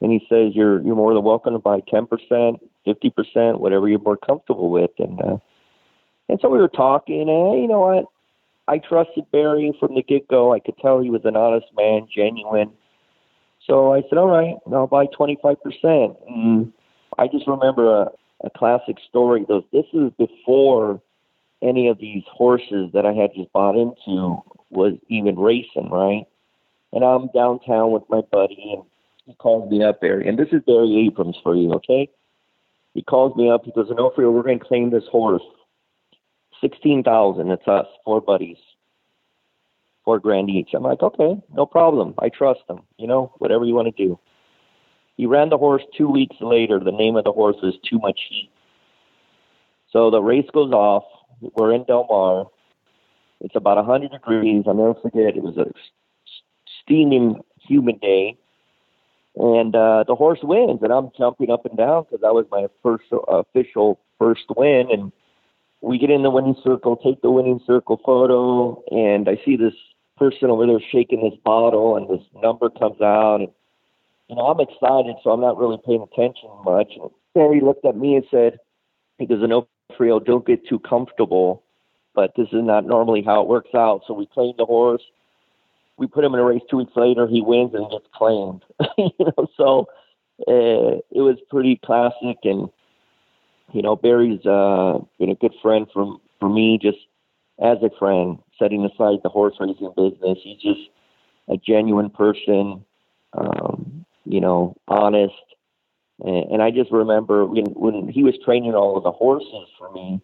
And 0.00 0.12
he 0.12 0.20
says 0.28 0.52
you're 0.54 0.80
you're 0.82 0.94
more 0.94 1.12
than 1.12 1.24
welcome 1.24 1.54
to 1.54 1.58
buy 1.58 1.80
ten 1.88 2.06
percent, 2.06 2.60
fifty 2.84 3.10
percent, 3.10 3.60
whatever 3.60 3.88
you're 3.88 3.98
more 3.98 4.16
comfortable 4.16 4.70
with. 4.70 4.90
And 4.98 5.20
uh, 5.20 5.38
and 6.28 6.38
so 6.40 6.48
we 6.48 6.58
were 6.58 6.68
talking, 6.68 7.28
and 7.28 7.62
you 7.62 7.68
know 7.68 7.80
what? 7.80 8.04
I 8.66 8.78
trusted 8.78 9.30
Barry 9.32 9.72
from 9.80 9.94
the 9.94 10.02
get 10.02 10.28
go. 10.28 10.52
I 10.52 10.60
could 10.60 10.76
tell 10.78 11.00
he 11.00 11.10
was 11.10 11.24
an 11.24 11.36
honest 11.36 11.66
man, 11.76 12.06
genuine. 12.14 12.70
So 13.66 13.92
I 13.94 14.02
said, 14.08 14.18
all 14.18 14.28
right, 14.28 14.54
I'll 14.72 14.86
buy 14.86 15.06
twenty 15.06 15.38
five 15.42 15.62
percent. 15.62 16.16
And 16.28 16.72
I 17.18 17.28
just 17.28 17.46
remember 17.46 18.02
a, 18.02 18.10
a 18.44 18.50
classic 18.56 18.96
story. 19.08 19.46
This 19.48 19.86
is 19.92 20.12
before 20.18 21.00
any 21.62 21.88
of 21.88 21.98
these 21.98 22.22
horses 22.30 22.90
that 22.92 23.04
I 23.04 23.12
had 23.12 23.34
just 23.34 23.52
bought 23.52 23.76
into 23.76 24.42
was 24.70 24.94
even 25.08 25.38
racing, 25.38 25.90
right? 25.90 26.26
and 26.92 27.04
I'm 27.04 27.28
downtown 27.34 27.90
with 27.90 28.04
my 28.08 28.22
buddy, 28.32 28.74
and 28.74 28.82
he 29.26 29.34
calls 29.34 29.70
me 29.70 29.82
up, 29.82 30.00
Barry. 30.00 30.26
And 30.26 30.38
this 30.38 30.48
is 30.52 30.62
Barry 30.66 31.06
Abrams 31.06 31.36
for 31.42 31.54
you, 31.54 31.72
okay? 31.74 32.08
He 32.94 33.02
calls 33.02 33.36
me 33.36 33.50
up. 33.50 33.64
He 33.64 33.72
goes, 33.72 33.90
Onofrio, 33.90 34.30
we're 34.30 34.42
going 34.42 34.58
to 34.58 34.64
claim 34.64 34.90
this 34.90 35.04
horse. 35.10 35.42
16000 36.60 37.50
It's 37.50 37.68
us, 37.68 37.86
four 38.04 38.20
buddies. 38.20 38.58
Four 40.04 40.18
grand 40.20 40.50
each. 40.50 40.70
I'm 40.74 40.82
like, 40.82 41.02
okay, 41.02 41.40
no 41.54 41.66
problem. 41.66 42.14
I 42.18 42.28
trust 42.30 42.60
him. 42.68 42.80
You 42.98 43.06
know, 43.06 43.32
whatever 43.38 43.64
you 43.64 43.74
want 43.74 43.94
to 43.94 44.06
do. 44.06 44.18
He 45.16 45.26
ran 45.26 45.50
the 45.50 45.58
horse 45.58 45.82
two 45.96 46.08
weeks 46.08 46.36
later. 46.40 46.80
The 46.80 46.92
name 46.92 47.16
of 47.16 47.24
the 47.24 47.32
horse 47.32 47.56
is 47.62 47.74
Too 47.88 47.98
Much 47.98 48.20
Heat. 48.30 48.50
So 49.92 50.10
the 50.10 50.22
race 50.22 50.46
goes 50.52 50.72
off. 50.72 51.04
We're 51.40 51.74
in 51.74 51.84
Del 51.84 52.06
Mar. 52.08 52.46
It's 53.40 53.56
about 53.56 53.76
100 53.76 54.10
degrees. 54.12 54.64
I'll 54.66 54.74
never 54.74 54.94
forget. 54.94 55.36
It 55.36 55.42
was 55.42 55.56
a 55.58 55.66
steaming 56.84 57.40
humid 57.60 58.00
day. 58.00 58.36
and 59.36 59.74
uh, 59.76 60.04
the 60.06 60.14
horse 60.16 60.40
wins, 60.42 60.80
and 60.82 60.92
I'm 60.92 61.10
jumping 61.16 61.50
up 61.50 61.64
and 61.66 61.76
down 61.76 62.04
because 62.04 62.20
that 62.22 62.34
was 62.34 62.46
my 62.50 62.66
first 62.82 63.04
uh, 63.12 63.18
official 63.38 64.00
first 64.18 64.44
win, 64.56 64.88
and 64.90 65.12
we 65.80 65.98
get 65.98 66.10
in 66.10 66.22
the 66.22 66.30
winning 66.30 66.56
circle, 66.64 66.96
take 66.96 67.22
the 67.22 67.30
winning 67.30 67.60
circle 67.66 68.00
photo, 68.04 68.82
and 68.90 69.28
I 69.28 69.40
see 69.44 69.56
this 69.56 69.74
person 70.16 70.50
over 70.50 70.66
there 70.66 70.80
shaking 70.90 71.22
this 71.22 71.38
bottle, 71.44 71.96
and 71.96 72.08
this 72.08 72.26
number 72.42 72.68
comes 72.68 73.00
out, 73.00 73.36
and 73.36 73.48
you 74.28 74.36
know 74.36 74.46
I'm 74.46 74.60
excited, 74.60 75.16
so 75.22 75.30
I'm 75.30 75.40
not 75.40 75.58
really 75.58 75.78
paying 75.86 76.02
attention 76.02 76.50
much. 76.64 76.92
And 77.00 77.10
Barry 77.34 77.60
looked 77.60 77.84
at 77.84 77.96
me 77.96 78.16
and 78.16 78.24
said, 78.30 78.58
"He 79.18 79.26
goes, 79.26 79.46
no, 79.48 79.68
Frio, 79.96 80.18
don't 80.18 80.46
get 80.46 80.66
too 80.66 80.80
comfortable, 80.80 81.62
but 82.14 82.32
this 82.36 82.48
is 82.48 82.64
not 82.64 82.84
normally 82.84 83.22
how 83.22 83.42
it 83.42 83.48
works 83.48 83.74
out." 83.74 84.02
So 84.06 84.14
we 84.14 84.26
claim 84.26 84.54
the 84.58 84.66
horse. 84.66 85.02
We 85.96 86.06
put 86.06 86.24
him 86.24 86.34
in 86.34 86.40
a 86.40 86.44
race 86.44 86.62
two 86.68 86.78
weeks 86.78 86.96
later. 86.96 87.26
He 87.26 87.40
wins 87.40 87.74
and 87.74 87.90
gets 87.90 88.06
claimed. 88.12 88.64
you 88.98 89.10
know, 89.18 89.46
so 89.56 89.88
uh, 90.46 90.98
it 91.10 91.22
was 91.22 91.38
pretty 91.50 91.80
classic 91.84 92.38
and 92.44 92.68
you 93.72 93.82
know, 93.82 93.96
Barry's 93.96 94.44
uh, 94.46 94.98
been 95.18 95.30
a 95.30 95.34
good 95.34 95.54
friend 95.62 95.86
for 95.92 96.18
for 96.40 96.48
me, 96.48 96.78
just 96.80 96.98
as 97.60 97.78
a 97.82 97.90
friend. 97.98 98.38
Setting 98.58 98.84
aside 98.84 99.20
the 99.22 99.28
horse 99.28 99.54
racing 99.60 99.92
business, 99.96 100.38
he's 100.42 100.60
just 100.60 100.90
a 101.48 101.56
genuine 101.56 102.10
person. 102.10 102.84
Um, 103.34 104.04
you 104.24 104.40
know, 104.40 104.76
honest. 104.88 105.34
And, 106.20 106.52
and 106.52 106.62
I 106.62 106.70
just 106.70 106.90
remember 106.90 107.46
when 107.46 107.66
when 107.66 108.08
he 108.08 108.22
was 108.22 108.34
training 108.44 108.74
all 108.74 108.96
of 108.96 109.04
the 109.04 109.12
horses 109.12 109.68
for 109.78 109.90
me, 109.92 110.20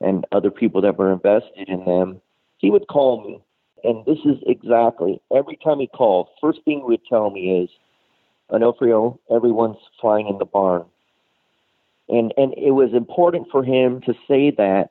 and 0.00 0.26
other 0.32 0.50
people 0.50 0.80
that 0.82 0.98
were 0.98 1.12
invested 1.12 1.68
in 1.68 1.84
them, 1.84 2.20
he 2.58 2.70
would 2.70 2.88
call 2.88 3.24
me. 3.24 3.42
And 3.84 4.04
this 4.06 4.18
is 4.24 4.38
exactly 4.46 5.20
every 5.34 5.56
time 5.56 5.80
he 5.80 5.88
called, 5.88 6.28
first 6.40 6.60
thing 6.64 6.78
he 6.78 6.84
would 6.84 7.04
tell 7.08 7.30
me 7.30 7.62
is, 7.62 7.70
Onofrio, 8.50 9.18
everyone's 9.30 9.78
flying 10.00 10.28
in 10.28 10.38
the 10.38 10.44
barn 10.44 10.84
and 12.12 12.32
and 12.36 12.54
it 12.56 12.72
was 12.72 12.92
important 12.92 13.48
for 13.50 13.64
him 13.64 14.00
to 14.02 14.14
say 14.28 14.50
that 14.50 14.90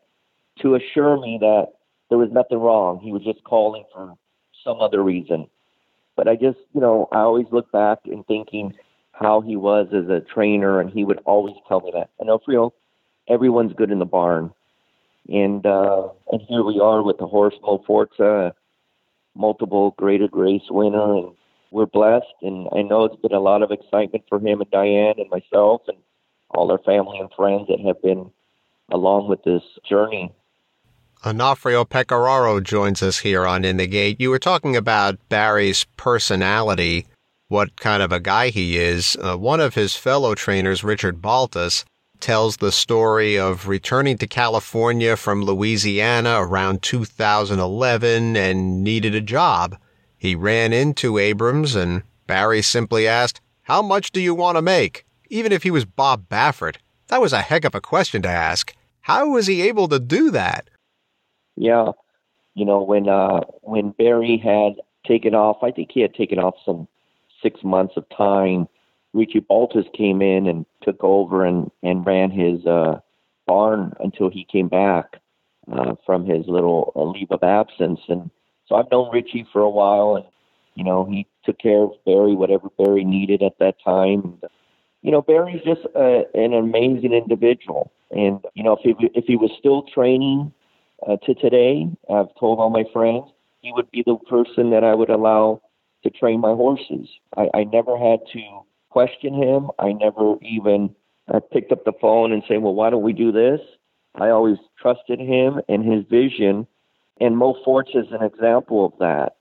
to 0.59 0.75
assure 0.75 1.19
me 1.19 1.37
that 1.39 1.67
there 2.09 2.17
was 2.17 2.29
nothing 2.31 2.57
wrong. 2.57 2.99
He 2.99 3.13
was 3.13 3.23
just 3.23 3.43
calling 3.43 3.85
for 3.93 4.15
some 4.63 4.81
other 4.81 5.01
reason. 5.01 5.47
But 6.17 6.27
I 6.27 6.35
just, 6.35 6.59
you 6.73 6.81
know, 6.81 7.07
I 7.11 7.19
always 7.19 7.45
look 7.51 7.71
back 7.71 7.99
and 8.05 8.25
thinking 8.27 8.73
how 9.13 9.41
he 9.41 9.55
was 9.55 9.87
as 9.93 10.09
a 10.09 10.19
trainer, 10.33 10.81
and 10.81 10.89
he 10.89 11.03
would 11.05 11.19
always 11.25 11.55
tell 11.67 11.79
me 11.79 11.91
that. 11.93 12.09
And 12.19 12.29
Onofrio, 12.29 12.73
everyone's 13.29 13.73
good 13.73 13.91
in 13.91 13.99
the 13.99 14.05
barn, 14.05 14.51
and 15.29 15.65
uh, 15.65 16.09
and 16.31 16.41
here 16.41 16.63
we 16.63 16.79
are 16.79 17.01
with 17.01 17.17
the 17.17 17.27
horse 17.27 17.55
Mo 17.61 17.83
Forza, 17.87 18.53
multiple 19.35 19.95
graded 19.97 20.31
race 20.33 20.69
winner, 20.69 21.15
and 21.17 21.31
we're 21.71 21.85
blessed. 21.85 22.25
And 22.41 22.67
I 22.75 22.81
know 22.81 23.05
it's 23.05 23.21
been 23.21 23.33
a 23.33 23.39
lot 23.39 23.61
of 23.63 23.71
excitement 23.71 24.25
for 24.27 24.39
him 24.39 24.59
and 24.59 24.71
Diane 24.71 25.15
and 25.17 25.29
myself, 25.29 25.83
and 25.87 25.97
all 26.53 26.67
their 26.67 26.79
family 26.79 27.19
and 27.19 27.29
friends 27.35 27.67
that 27.67 27.79
have 27.81 28.01
been 28.01 28.31
along 28.91 29.27
with 29.27 29.43
this 29.43 29.63
journey. 29.87 30.33
Onofrio 31.25 31.85
Pecoraro 31.85 32.61
joins 32.63 33.03
us 33.03 33.19
here 33.19 33.45
on 33.45 33.63
In 33.63 33.77
the 33.77 33.87
Gate. 33.87 34.19
You 34.19 34.31
were 34.31 34.39
talking 34.39 34.75
about 34.75 35.19
Barry's 35.29 35.85
personality, 35.95 37.05
what 37.47 37.75
kind 37.79 38.01
of 38.01 38.11
a 38.11 38.19
guy 38.19 38.49
he 38.49 38.77
is. 38.77 39.15
Uh, 39.21 39.37
one 39.37 39.59
of 39.59 39.75
his 39.75 39.95
fellow 39.95 40.33
trainers, 40.33 40.83
Richard 40.83 41.21
Baltas, 41.21 41.85
tells 42.19 42.57
the 42.57 42.71
story 42.71 43.37
of 43.37 43.67
returning 43.67 44.17
to 44.17 44.27
California 44.27 45.15
from 45.15 45.43
Louisiana 45.43 46.37
around 46.41 46.81
2011 46.81 48.35
and 48.35 48.83
needed 48.83 49.13
a 49.13 49.21
job. 49.21 49.77
He 50.17 50.35
ran 50.35 50.71
into 50.71 51.17
Abrams 51.17 51.75
and 51.75 52.03
Barry 52.27 52.61
simply 52.61 53.07
asked, 53.07 53.41
How 53.63 53.81
much 53.81 54.11
do 54.11 54.21
you 54.21 54.33
want 54.33 54.57
to 54.57 54.61
make? 54.61 55.05
Even 55.31 55.51
if 55.51 55.63
he 55.63 55.71
was 55.71 55.85
Bob 55.85 56.27
Baffert? 56.29 56.75
That 57.07 57.21
was 57.21 57.33
a 57.33 57.41
heck 57.41 57.65
of 57.65 57.73
a 57.73 57.81
question 57.81 58.21
to 58.21 58.29
ask. 58.29 58.75
How 59.01 59.29
was 59.29 59.47
he 59.47 59.61
able 59.63 59.87
to 59.87 59.99
do 59.99 60.29
that? 60.31 60.69
Yeah, 61.55 61.91
you 62.53 62.65
know 62.65 62.81
when 62.81 63.09
uh, 63.09 63.41
when 63.61 63.91
Barry 63.91 64.37
had 64.37 64.73
taken 65.07 65.33
off, 65.33 65.63
I 65.63 65.71
think 65.71 65.91
he 65.91 66.01
had 66.01 66.13
taken 66.13 66.37
off 66.37 66.55
some 66.65 66.87
six 67.41 67.63
months 67.63 67.95
of 67.97 68.05
time. 68.15 68.67
Richie 69.13 69.39
Baltas 69.39 69.85
came 69.93 70.21
in 70.21 70.47
and 70.47 70.65
took 70.83 71.03
over 71.03 71.45
and 71.45 71.71
and 71.81 72.05
ran 72.05 72.31
his 72.31 72.65
uh, 72.65 72.99
barn 73.47 73.93
until 73.99 74.29
he 74.29 74.45
came 74.45 74.67
back 74.67 75.17
uh, 75.71 75.95
from 76.05 76.25
his 76.25 76.45
little 76.47 76.93
uh, 76.95 77.03
leave 77.03 77.31
of 77.31 77.43
absence. 77.43 77.99
And 78.07 78.29
so 78.67 78.75
I've 78.75 78.91
known 78.91 79.11
Richie 79.11 79.47
for 79.51 79.61
a 79.61 79.69
while, 79.69 80.15
and 80.15 80.25
you 80.75 80.83
know 80.83 81.05
he 81.05 81.27
took 81.43 81.59
care 81.59 81.83
of 81.83 81.91
Barry 82.05 82.35
whatever 82.35 82.69
Barry 82.77 83.03
needed 83.03 83.41
at 83.41 83.59
that 83.59 83.75
time. 83.83 84.39
And, 84.41 84.51
you 85.01 85.11
know, 85.11 85.21
Barry's 85.21 85.63
just 85.63 85.81
a, 85.95 86.23
an 86.33 86.53
amazing 86.53 87.13
individual. 87.13 87.91
And, 88.11 88.39
you 88.53 88.63
know, 88.63 88.73
if 88.73 88.79
he, 88.83 89.09
if 89.15 89.25
he 89.25 89.35
was 89.35 89.51
still 89.57 89.83
training 89.83 90.51
uh, 91.07 91.17
to 91.25 91.33
today, 91.33 91.87
I've 92.09 92.33
told 92.39 92.59
all 92.59 92.69
my 92.69 92.83
friends, 92.93 93.25
he 93.61 93.71
would 93.71 93.89
be 93.91 94.03
the 94.05 94.17
person 94.29 94.69
that 94.71 94.83
I 94.83 94.93
would 94.93 95.09
allow 95.09 95.61
to 96.03 96.09
train 96.09 96.39
my 96.39 96.53
horses. 96.53 97.07
I, 97.37 97.49
I 97.53 97.63
never 97.63 97.97
had 97.97 98.19
to 98.33 98.61
question 98.89 99.33
him. 99.33 99.71
I 99.79 99.93
never 99.93 100.35
even 100.41 100.95
I 101.31 101.39
picked 101.39 101.71
up 101.71 101.85
the 101.85 101.93
phone 102.01 102.31
and 102.31 102.43
say, 102.47 102.57
well, 102.57 102.73
why 102.73 102.89
don't 102.89 103.03
we 103.03 103.13
do 103.13 103.31
this? 103.31 103.61
I 104.15 104.29
always 104.29 104.57
trusted 104.81 105.19
him 105.19 105.61
and 105.69 105.85
his 105.85 106.03
vision. 106.09 106.67
And 107.19 107.37
Mo 107.37 107.55
Forza 107.63 107.99
is 107.99 108.11
an 108.11 108.23
example 108.23 108.85
of 108.85 108.93
that. 108.99 109.35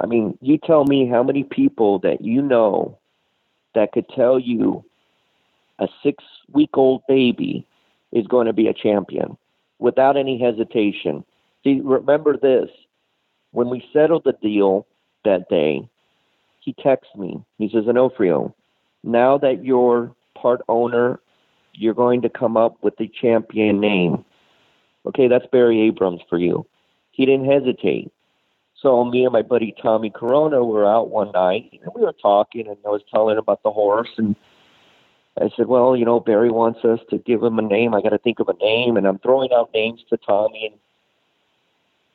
I 0.00 0.06
mean, 0.06 0.38
you 0.40 0.56
tell 0.56 0.84
me 0.84 1.06
how 1.06 1.22
many 1.22 1.44
people 1.44 1.98
that 2.00 2.22
you 2.22 2.40
know 2.40 2.98
that 3.74 3.92
could 3.92 4.08
tell 4.08 4.38
you 4.38 4.84
a 5.78 5.88
six 6.02 6.22
week 6.52 6.70
old 6.74 7.02
baby 7.08 7.66
is 8.12 8.26
going 8.26 8.46
to 8.46 8.52
be 8.52 8.68
a 8.68 8.74
champion 8.74 9.36
without 9.78 10.16
any 10.16 10.38
hesitation. 10.38 11.24
See, 11.64 11.80
remember 11.82 12.36
this 12.36 12.68
when 13.52 13.68
we 13.68 13.84
settled 13.92 14.24
the 14.24 14.32
deal 14.32 14.86
that 15.24 15.48
day, 15.48 15.88
he 16.60 16.74
texts 16.74 17.14
me. 17.16 17.42
He 17.58 17.68
says, 17.68 17.84
Onofrio, 17.86 18.54
now 19.02 19.38
that 19.38 19.64
you're 19.64 20.14
part 20.34 20.60
owner, 20.68 21.20
you're 21.74 21.94
going 21.94 22.22
to 22.22 22.28
come 22.28 22.56
up 22.56 22.76
with 22.82 22.96
the 22.96 23.08
champion 23.08 23.80
name. 23.80 24.24
Okay, 25.06 25.28
that's 25.28 25.46
Barry 25.50 25.80
Abrams 25.82 26.20
for 26.28 26.38
you. 26.38 26.66
He 27.10 27.26
didn't 27.26 27.50
hesitate. 27.50 28.12
So 28.82 29.04
me 29.04 29.24
and 29.24 29.32
my 29.32 29.42
buddy 29.42 29.74
Tommy 29.80 30.10
Corona 30.10 30.64
were 30.64 30.84
out 30.84 31.08
one 31.08 31.30
night 31.30 31.70
and 31.72 31.92
we 31.94 32.02
were 32.02 32.12
talking 32.12 32.66
and 32.66 32.76
I 32.84 32.88
was 32.88 33.02
telling 33.14 33.34
him 33.34 33.38
about 33.38 33.62
the 33.62 33.70
horse 33.70 34.10
and 34.16 34.34
I 35.40 35.50
said, 35.56 35.68
Well, 35.68 35.96
you 35.96 36.04
know, 36.04 36.18
Barry 36.18 36.50
wants 36.50 36.84
us 36.84 36.98
to 37.10 37.18
give 37.18 37.42
him 37.42 37.60
a 37.60 37.62
name. 37.62 37.94
I 37.94 38.02
gotta 38.02 38.18
think 38.18 38.40
of 38.40 38.48
a 38.48 38.54
name 38.54 38.96
and 38.96 39.06
I'm 39.06 39.20
throwing 39.20 39.50
out 39.52 39.70
names 39.72 40.00
to 40.10 40.16
Tommy 40.16 40.70
and 40.72 40.80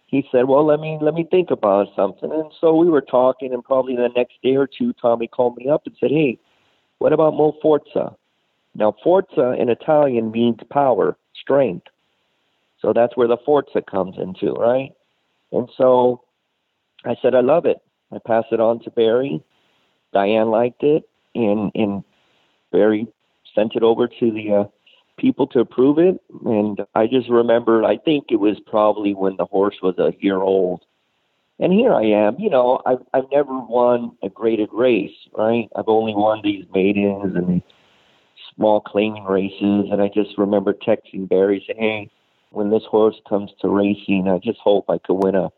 he 0.08 0.28
said, 0.30 0.50
Well, 0.50 0.66
let 0.66 0.82
me 0.82 0.98
let 1.02 1.14
me 1.14 1.26
think 1.32 1.52
about 1.52 1.88
something 1.96 2.32
and 2.32 2.52
so 2.60 2.76
we 2.76 2.90
were 2.90 3.02
talking 3.02 3.54
and 3.54 3.64
probably 3.64 3.96
the 3.96 4.10
next 4.14 4.34
day 4.44 4.58
or 4.58 4.68
two 4.68 4.92
Tommy 5.02 5.28
called 5.28 5.56
me 5.56 5.70
up 5.70 5.84
and 5.86 5.96
said, 5.98 6.12
Hey, 6.12 6.38
what 6.98 7.14
about 7.14 7.34
Mo 7.34 7.56
Forza? 7.62 8.14
Now 8.76 8.94
Forza 9.04 9.56
in 9.58 9.70
Italian 9.70 10.32
means 10.32 10.60
power, 10.70 11.18
strength. 11.34 11.88
So 12.82 12.92
that's 12.92 13.16
where 13.16 13.28
the 13.28 13.38
Forza 13.46 13.82
comes 13.82 14.18
into, 14.18 14.52
right? 14.52 14.92
And 15.54 15.70
so 15.78 16.24
I 17.06 17.16
said, 17.22 17.36
I 17.36 17.42
love 17.42 17.66
it. 17.66 17.78
I 18.12 18.18
passed 18.26 18.48
it 18.52 18.60
on 18.60 18.80
to 18.84 18.92
Barry. 18.92 19.42
Diane 20.14 20.50
liked 20.50 20.84
it, 20.84 21.04
and 21.36 21.72
and 21.76 22.04
Barry 22.72 23.08
sent 23.54 23.76
it 23.76 23.84
over 23.84 24.08
to 24.08 24.32
the 24.32 24.54
uh, 24.54 24.64
people 25.18 25.48
to 25.48 25.60
approve 25.60 26.00
it. 26.00 26.22
And 26.46 26.80
I 26.96 27.08
just 27.08 27.30
remember, 27.30 27.84
I 27.84 27.98
think 27.98 28.26
it 28.30 28.40
was 28.40 28.58
probably 28.66 29.14
when 29.14 29.36
the 29.38 29.46
horse 29.46 29.76
was 29.82 29.98
a 29.98 30.14
year 30.20 30.38
old. 30.38 30.84
And 31.60 31.74
here 31.74 31.94
I 31.94 32.04
am. 32.04 32.36
You 32.40 32.50
know, 32.50 32.82
I've 32.86 33.02
I've 33.14 33.30
never 33.32 33.58
won 33.58 34.16
a 34.24 34.30
graded 34.30 34.70
race, 34.72 35.16
right? 35.36 35.68
I've 35.76 35.88
only 35.88 36.14
won 36.16 36.42
these 36.44 36.66
maidens 36.74 37.36
and 37.36 37.62
small 38.56 38.80
claiming 38.80 39.24
races. 39.24 39.90
And 39.92 40.02
I 40.02 40.08
just 40.08 40.38
remember 40.38 40.74
texting 40.74 41.28
Barry 41.28 41.64
saying, 41.68 41.80
"Hey, 41.80 42.12
when 42.52 42.70
this 42.70 42.84
horse 42.90 43.20
comes 43.28 43.52
to 43.62 43.70
racing, 43.70 44.28
I 44.30 44.38
just 44.38 44.60
hope 44.60 44.90
I 44.90 45.00
could 45.00 45.16
win 45.16 45.36
a, 45.36 45.50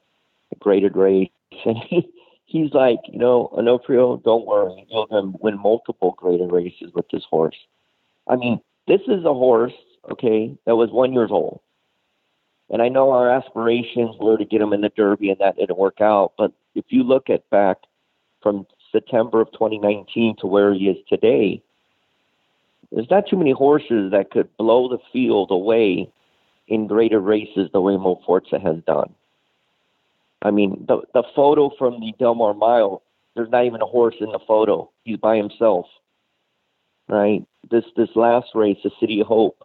graded 0.60 0.96
race." 0.96 1.30
And 1.66 1.78
he, 1.90 2.08
he's 2.46 2.74
like, 2.74 3.00
you 3.08 3.20
know, 3.20 3.50
Onofrio, 3.58 4.18
don't 4.24 4.46
worry, 4.46 4.86
You'll 4.90 5.08
win 5.42 5.60
multiple 5.60 6.16
graded 6.18 6.52
races 6.52 6.92
with 6.94 7.06
this 7.12 7.24
horse. 7.30 7.58
I 8.28 8.36
mean, 8.36 8.62
this 8.88 9.02
is 9.08 9.26
a 9.26 9.34
horse, 9.34 9.74
okay, 10.12 10.58
that 10.66 10.76
was 10.76 10.90
one 10.90 11.12
years 11.14 11.32
old. 11.32 11.60
And 12.70 12.82
I 12.82 12.90
know 12.90 13.12
our 13.12 13.30
aspirations 13.30 14.16
were 14.20 14.38
to 14.38 14.46
get 14.46 14.62
him 14.62 14.74
in 14.74 14.82
the 14.82 14.90
Derby, 14.90 15.30
and 15.30 15.40
that 15.40 15.58
didn't 15.58 15.78
work 15.78 16.02
out. 16.02 16.34
But 16.38 16.52
if 16.76 16.86
you 16.90 17.04
look 17.04 17.30
at 17.30 17.50
back 17.50 17.78
from 18.42 18.66
September 18.92 19.42
of 19.42 19.52
2019 19.52 20.38
to 20.38 20.48
where 20.48 20.74
he 20.74 20.88
is 20.88 20.98
today, 21.08 21.62
there's 22.92 23.10
not 23.10 23.28
too 23.28 23.38
many 23.38 23.52
horses 23.52 24.12
that 24.12 24.32
could 24.32 24.56
blow 24.58 24.88
the 24.88 25.00
field 25.12 25.52
away 25.52 26.12
in 26.68 26.88
greater 26.88 27.20
races 27.20 27.70
the 27.74 27.82
way 27.82 27.98
Mo 27.98 28.22
Forza 28.26 28.60
has 28.60 28.78
done. 28.86 29.14
I 30.42 30.52
mean, 30.52 30.86
the 30.88 31.02
the 31.14 31.24
photo 31.36 31.72
from 31.78 32.00
the 32.00 32.14
Del 32.18 32.36
Mar 32.36 32.54
Mile, 32.54 33.04
There's 33.36 33.50
not 33.50 33.66
even 33.66 33.82
a 33.82 33.86
horse 33.86 34.16
in 34.20 34.32
the 34.32 34.40
photo. 34.48 34.90
He's 35.04 35.18
by 35.18 35.38
himself. 35.38 35.86
Right? 37.08 37.46
This 37.70 37.86
this 37.96 38.10
last 38.16 38.48
race, 38.56 38.78
the 38.84 38.92
City 39.00 39.20
of 39.22 39.28
Hope, 39.28 39.58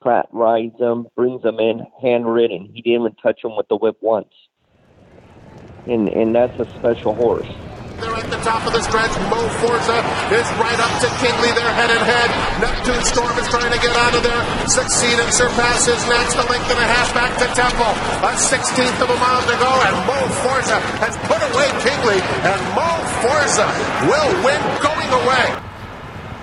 Prat 0.00 0.28
rides 0.32 0.78
him, 0.78 1.06
brings 1.16 1.44
him 1.44 1.60
in, 1.60 1.86
handwritten. 2.02 2.70
He 2.74 2.82
didn't 2.82 3.02
even 3.02 3.14
touch 3.22 3.44
him 3.44 3.56
with 3.56 3.68
the 3.68 3.76
whip 3.76 3.96
once. 4.00 4.32
And 5.86 6.08
and 6.08 6.34
that's 6.34 6.58
a 6.58 6.66
special 6.76 7.14
horse. 7.14 7.48
They're 8.02 8.18
at 8.18 8.26
the 8.34 8.42
top 8.42 8.66
of 8.66 8.74
the 8.74 8.82
stretch. 8.82 9.14
Mo 9.30 9.38
Forza 9.62 10.02
is 10.34 10.46
right 10.58 10.80
up 10.82 10.90
to 11.06 11.08
Kingly. 11.22 11.54
They're 11.54 11.74
head 11.78 11.86
and 11.94 12.02
head. 12.02 12.28
Neptune 12.58 12.98
Storm 13.06 13.38
is 13.38 13.46
trying 13.46 13.70
to 13.70 13.78
get 13.78 13.94
out 13.94 14.10
of 14.18 14.26
there. 14.26 14.42
Succeed 14.66 15.22
and 15.22 15.30
surpass 15.30 15.86
next. 15.86 16.34
A 16.34 16.42
length 16.50 16.66
and 16.66 16.82
a 16.82 16.88
half 16.90 17.14
back 17.14 17.30
to 17.38 17.46
Temple. 17.54 17.94
A 18.26 18.34
sixteenth 18.36 18.98
of 18.98 19.06
a 19.06 19.14
mile 19.22 19.42
to 19.46 19.54
go, 19.54 19.70
and 19.86 19.94
Mo 20.02 20.18
Forza 20.42 20.82
has 20.98 21.14
put 21.30 21.38
away 21.54 21.70
Kingly, 21.86 22.18
and 22.42 22.58
Mo 22.74 22.90
Forza 23.22 23.70
will 24.10 24.34
win 24.42 24.58
going 24.82 25.10
away. 25.22 25.54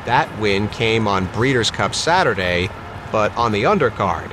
That 0.05 0.29
win 0.39 0.69
came 0.69 1.09
on 1.09 1.25
Breeders' 1.33 1.71
Cup 1.71 1.93
Saturday, 1.93 2.69
but 3.11 3.35
on 3.35 3.51
the 3.51 3.63
undercard. 3.63 4.31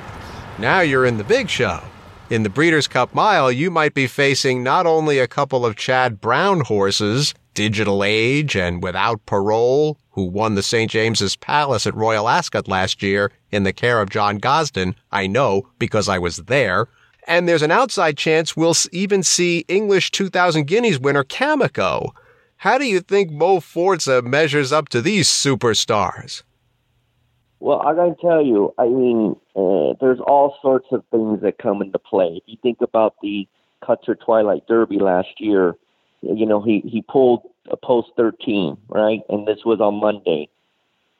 Now 0.60 0.80
you're 0.80 1.04
in 1.04 1.18
the 1.18 1.24
big 1.24 1.50
show. 1.50 1.82
In 2.28 2.42
the 2.42 2.48
Breeders' 2.48 2.88
Cup 2.88 3.14
Mile, 3.14 3.52
you 3.52 3.70
might 3.70 3.94
be 3.94 4.08
facing 4.08 4.64
not 4.64 4.84
only 4.84 5.20
a 5.20 5.28
couple 5.28 5.64
of 5.64 5.76
Chad 5.76 6.20
Brown 6.20 6.58
horses, 6.58 7.34
Digital 7.54 8.02
Age 8.02 8.56
and 8.56 8.82
Without 8.82 9.24
Parole, 9.26 9.96
who 10.10 10.24
won 10.24 10.56
the 10.56 10.62
St. 10.62 10.90
James's 10.90 11.36
Palace 11.36 11.86
at 11.86 11.94
Royal 11.94 12.28
Ascot 12.28 12.66
last 12.66 13.00
year 13.00 13.30
in 13.52 13.62
the 13.62 13.72
care 13.72 14.00
of 14.00 14.10
John 14.10 14.40
Gosden. 14.40 14.96
I 15.12 15.28
know 15.28 15.68
because 15.78 16.08
I 16.08 16.18
was 16.18 16.38
there. 16.38 16.88
And 17.28 17.48
there's 17.48 17.62
an 17.62 17.70
outside 17.70 18.16
chance 18.16 18.56
we'll 18.56 18.74
even 18.90 19.22
see 19.22 19.64
English 19.68 20.10
2000 20.10 20.66
Guineas 20.66 20.98
winner 20.98 21.22
Kameko. 21.22 22.10
How 22.56 22.76
do 22.76 22.86
you 22.86 22.98
think 22.98 23.30
Mo 23.30 23.60
Forza 23.60 24.20
measures 24.20 24.72
up 24.72 24.88
to 24.88 25.00
these 25.00 25.28
superstars? 25.28 26.42
Well, 27.60 27.80
I 27.82 27.94
gotta 27.94 28.16
tell 28.20 28.44
you, 28.44 28.74
I 28.78 28.86
mean, 28.86 29.36
uh, 29.56 29.94
there's 30.00 30.20
all 30.20 30.56
sorts 30.60 30.86
of 30.92 31.02
things 31.10 31.40
that 31.42 31.58
come 31.58 31.82
into 31.82 31.98
play. 31.98 32.34
If 32.36 32.42
you 32.46 32.56
think 32.62 32.78
about 32.80 33.14
the 33.22 33.48
Cutter 33.84 34.14
Twilight 34.14 34.66
Derby 34.68 34.98
last 34.98 35.40
year, 35.40 35.74
you 36.22 36.46
know, 36.46 36.60
he 36.60 36.80
he 36.80 37.02
pulled 37.02 37.42
a 37.70 37.76
post 37.76 38.08
13, 38.16 38.76
right? 38.88 39.20
And 39.28 39.46
this 39.46 39.60
was 39.64 39.80
on 39.80 39.94
Monday, 40.00 40.48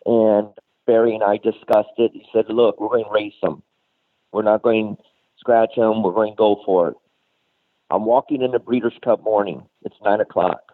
and 0.04 0.48
Barry 0.86 1.14
and 1.14 1.24
I 1.24 1.36
discussed 1.38 1.98
it. 1.98 2.12
He 2.12 2.26
said, 2.32 2.46
"Look, 2.48 2.80
we're 2.80 2.88
going 2.88 3.04
to 3.04 3.10
race 3.10 3.34
him. 3.42 3.62
We're 4.32 4.42
not 4.42 4.62
going 4.62 4.96
to 4.96 5.02
scratch 5.38 5.74
him. 5.74 6.02
We're 6.02 6.12
going 6.12 6.32
to 6.32 6.36
go 6.36 6.62
for 6.64 6.90
it." 6.90 6.96
I'm 7.90 8.04
walking 8.04 8.42
in 8.42 8.50
the 8.50 8.58
Breeders' 8.58 8.98
Cup 9.04 9.22
morning. 9.22 9.64
It's 9.84 9.96
nine 10.04 10.20
o'clock. 10.20 10.72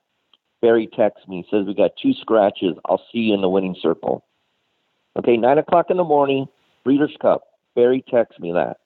Barry 0.63 0.89
texts 0.97 1.29
me, 1.29 1.45
says, 1.51 1.67
We 1.67 1.75
got 1.75 1.91
two 2.01 2.15
scratches. 2.15 2.77
I'll 2.87 3.03
see 3.13 3.19
you 3.19 3.35
in 3.35 3.43
the 3.43 3.49
winning 3.49 3.77
circle. 3.83 4.25
Okay, 5.19 5.37
nine 5.37 5.59
o'clock 5.59 5.91
in 5.91 5.99
the 5.99 6.05
morning, 6.05 6.47
Breeders' 6.85 7.17
Cup. 7.21 7.43
Barry 7.75 8.05
texts 8.09 8.41
me 8.41 8.53
that. 8.53 8.79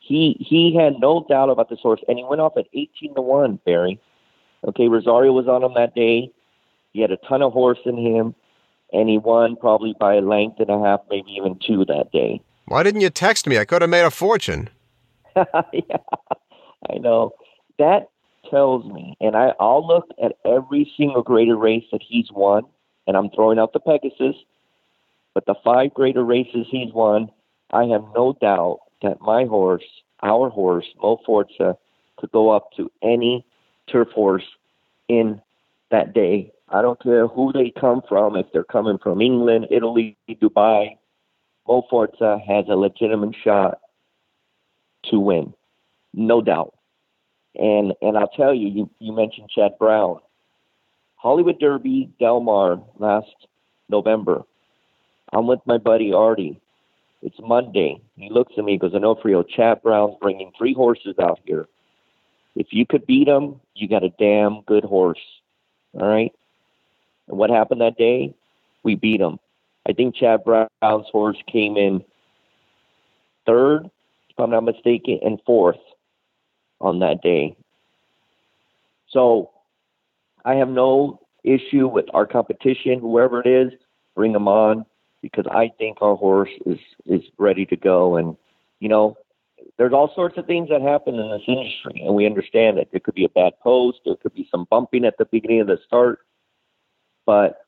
He 0.00 0.36
he 0.40 0.74
had 0.74 1.00
no 1.00 1.24
doubt 1.28 1.48
about 1.48 1.70
this 1.70 1.80
horse, 1.80 2.00
and 2.08 2.18
he 2.18 2.24
went 2.24 2.40
off 2.40 2.56
at 2.56 2.66
eighteen 2.74 3.14
to 3.14 3.22
one. 3.22 3.60
Barry. 3.64 4.00
Okay, 4.66 4.88
Rosario 4.88 5.32
was 5.32 5.48
on 5.48 5.62
him 5.62 5.74
that 5.74 5.94
day. 5.94 6.30
He 6.92 7.00
had 7.00 7.10
a 7.10 7.16
ton 7.16 7.42
of 7.42 7.52
horse 7.52 7.78
in 7.84 7.96
him, 7.96 8.34
and 8.92 9.08
he 9.08 9.18
won 9.18 9.56
probably 9.56 9.94
by 9.98 10.14
a 10.14 10.20
length 10.20 10.60
and 10.60 10.70
a 10.70 10.78
half, 10.78 11.00
maybe 11.10 11.32
even 11.32 11.58
two 11.66 11.84
that 11.86 12.12
day. 12.12 12.40
Why 12.66 12.82
didn't 12.82 13.00
you 13.00 13.10
text 13.10 13.46
me? 13.46 13.58
I 13.58 13.64
could 13.64 13.82
have 13.82 13.90
made 13.90 14.04
a 14.04 14.10
fortune. 14.10 14.68
yeah, 15.36 15.96
I 16.90 16.98
know. 16.98 17.32
That 17.78 18.08
tells 18.50 18.84
me, 18.84 19.16
and 19.20 19.36
I, 19.36 19.52
I'll 19.58 19.86
look 19.86 20.08
at 20.22 20.36
every 20.44 20.92
single 20.96 21.22
graded 21.22 21.56
race 21.56 21.84
that 21.90 22.02
he's 22.06 22.30
won, 22.30 22.64
and 23.06 23.16
I'm 23.16 23.30
throwing 23.30 23.58
out 23.58 23.72
the 23.72 23.80
Pegasus, 23.80 24.36
but 25.34 25.46
the 25.46 25.54
five 25.64 25.94
greater 25.94 26.24
races 26.24 26.66
he's 26.70 26.92
won, 26.92 27.30
I 27.72 27.84
have 27.86 28.04
no 28.14 28.36
doubt 28.40 28.80
that 29.02 29.20
my 29.20 29.44
horse, 29.44 29.84
our 30.22 30.50
horse, 30.50 30.86
Mo 31.02 31.18
Forza, 31.24 31.76
could 32.16 32.30
go 32.32 32.50
up 32.50 32.70
to 32.76 32.90
any 33.02 33.44
turf 33.90 34.08
horse 34.14 34.44
in 35.08 35.40
that 35.90 36.14
day. 36.14 36.52
I 36.68 36.82
don't 36.82 37.02
care 37.02 37.26
who 37.26 37.52
they 37.52 37.72
come 37.78 38.02
from, 38.08 38.36
if 38.36 38.46
they're 38.52 38.64
coming 38.64 38.98
from 38.98 39.20
England, 39.20 39.68
Italy, 39.70 40.16
Dubai. 40.28 40.98
Mo 41.66 41.82
Forza 41.88 42.38
has 42.46 42.64
a 42.68 42.76
legitimate 42.76 43.34
shot 43.42 43.78
to 45.04 45.18
win, 45.18 45.54
no 46.14 46.40
doubt. 46.40 46.74
And 47.54 47.92
and 48.00 48.16
I'll 48.16 48.28
tell 48.28 48.54
you, 48.54 48.68
you, 48.68 48.90
you 48.98 49.12
mentioned 49.12 49.50
Chad 49.54 49.72
Brown, 49.78 50.18
Hollywood 51.16 51.60
Derby, 51.60 52.10
Del 52.18 52.40
Mar 52.40 52.82
last 52.98 53.34
November. 53.88 54.42
I'm 55.32 55.46
with 55.46 55.60
my 55.66 55.78
buddy 55.78 56.12
Artie. 56.12 56.60
It's 57.22 57.38
Monday. 57.40 58.00
He 58.16 58.28
looks 58.30 58.52
at 58.58 58.64
me, 58.64 58.72
and 58.72 58.80
goes, 58.80 58.94
Onofrio, 58.94 59.44
Chad 59.44 59.80
Brown's 59.82 60.16
bringing 60.20 60.50
three 60.58 60.74
horses 60.74 61.14
out 61.20 61.38
here. 61.44 61.68
If 62.56 62.68
you 62.70 62.84
could 62.84 63.06
beat 63.06 63.28
him, 63.28 63.60
you 63.74 63.88
got 63.88 64.02
a 64.02 64.10
damn 64.18 64.62
good 64.62 64.84
horse. 64.84 65.20
All 65.94 66.06
right? 66.06 66.32
And 67.28 67.38
what 67.38 67.50
happened 67.50 67.80
that 67.80 67.96
day? 67.96 68.34
We 68.82 68.96
beat 68.96 69.20
him. 69.20 69.38
I 69.88 69.92
think 69.92 70.16
Chad 70.16 70.44
Brown's 70.44 70.68
horse 71.12 71.38
came 71.50 71.76
in 71.76 72.04
third, 73.46 73.88
if 74.28 74.38
I'm 74.38 74.50
not 74.50 74.64
mistaken, 74.64 75.20
and 75.22 75.40
fourth 75.46 75.80
on 76.80 76.98
that 77.00 77.22
day. 77.22 77.56
So 79.10 79.50
I 80.44 80.54
have 80.54 80.68
no 80.68 81.20
issue 81.44 81.86
with 81.86 82.06
our 82.14 82.26
competition, 82.26 82.98
whoever 82.98 83.40
it 83.40 83.46
is, 83.46 83.72
bring 84.14 84.32
them 84.32 84.48
on 84.48 84.86
because 85.22 85.46
I 85.50 85.70
think 85.78 85.98
our 86.02 86.16
horse 86.16 86.50
is 86.66 86.78
is 87.06 87.22
ready 87.38 87.64
to 87.66 87.76
go. 87.76 88.16
And 88.16 88.36
you 88.80 88.88
know, 88.88 89.16
there's 89.78 89.92
all 89.92 90.12
sorts 90.14 90.36
of 90.36 90.46
things 90.46 90.68
that 90.68 90.82
happen 90.82 91.14
in 91.14 91.30
this 91.30 91.42
industry, 91.46 92.02
and 92.04 92.14
we 92.14 92.26
understand 92.26 92.76
that 92.76 92.88
there 92.90 93.00
could 93.00 93.14
be 93.14 93.24
a 93.24 93.30
bad 93.30 93.52
post, 93.62 94.00
there 94.04 94.16
could 94.16 94.34
be 94.34 94.48
some 94.50 94.66
bumping 94.68 95.04
at 95.04 95.16
the 95.18 95.24
beginning 95.26 95.60
of 95.60 95.68
the 95.68 95.78
start, 95.86 96.18
but 97.24 97.64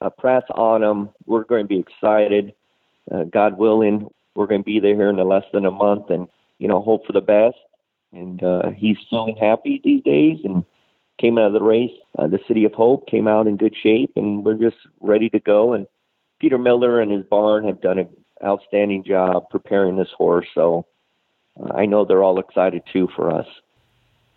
uh, 0.00 0.10
press 0.10 0.44
on 0.54 0.80
them. 0.80 1.10
We're 1.26 1.44
going 1.44 1.64
to 1.64 1.68
be 1.68 1.80
excited. 1.80 2.54
Uh, 3.10 3.24
God 3.24 3.58
willing, 3.58 4.08
we're 4.34 4.46
going 4.46 4.62
to 4.62 4.64
be 4.64 4.80
there 4.80 4.94
here 4.94 5.10
in 5.10 5.16
less 5.16 5.44
than 5.52 5.66
a 5.66 5.70
month, 5.70 6.10
and 6.10 6.28
you 6.58 6.68
know, 6.68 6.80
hope 6.80 7.06
for 7.06 7.12
the 7.12 7.20
best. 7.20 7.56
And 8.12 8.42
uh, 8.44 8.70
he's 8.76 8.96
feeling 9.10 9.36
happy 9.36 9.80
these 9.82 10.02
days, 10.04 10.38
and 10.44 10.64
came 11.20 11.38
out 11.38 11.46
of 11.46 11.52
the 11.52 11.62
race. 11.62 11.90
Uh, 12.18 12.26
the 12.26 12.38
City 12.46 12.64
of 12.64 12.72
Hope 12.72 13.08
came 13.08 13.28
out 13.28 13.46
in 13.46 13.56
good 13.56 13.74
shape, 13.80 14.12
and 14.16 14.44
we're 14.44 14.54
just 14.54 14.76
ready 15.00 15.28
to 15.30 15.40
go. 15.40 15.72
And 15.72 15.86
Peter 16.40 16.58
Miller 16.58 17.00
and 17.00 17.10
his 17.10 17.24
barn 17.24 17.66
have 17.66 17.80
done 17.80 17.98
an 17.98 18.08
outstanding 18.44 19.04
job 19.04 19.48
preparing 19.50 19.96
this 19.96 20.08
horse. 20.16 20.46
So 20.54 20.86
uh, 21.60 21.72
I 21.74 21.86
know 21.86 22.04
they're 22.04 22.22
all 22.22 22.38
excited 22.38 22.82
too 22.92 23.08
for 23.14 23.30
us. 23.30 23.46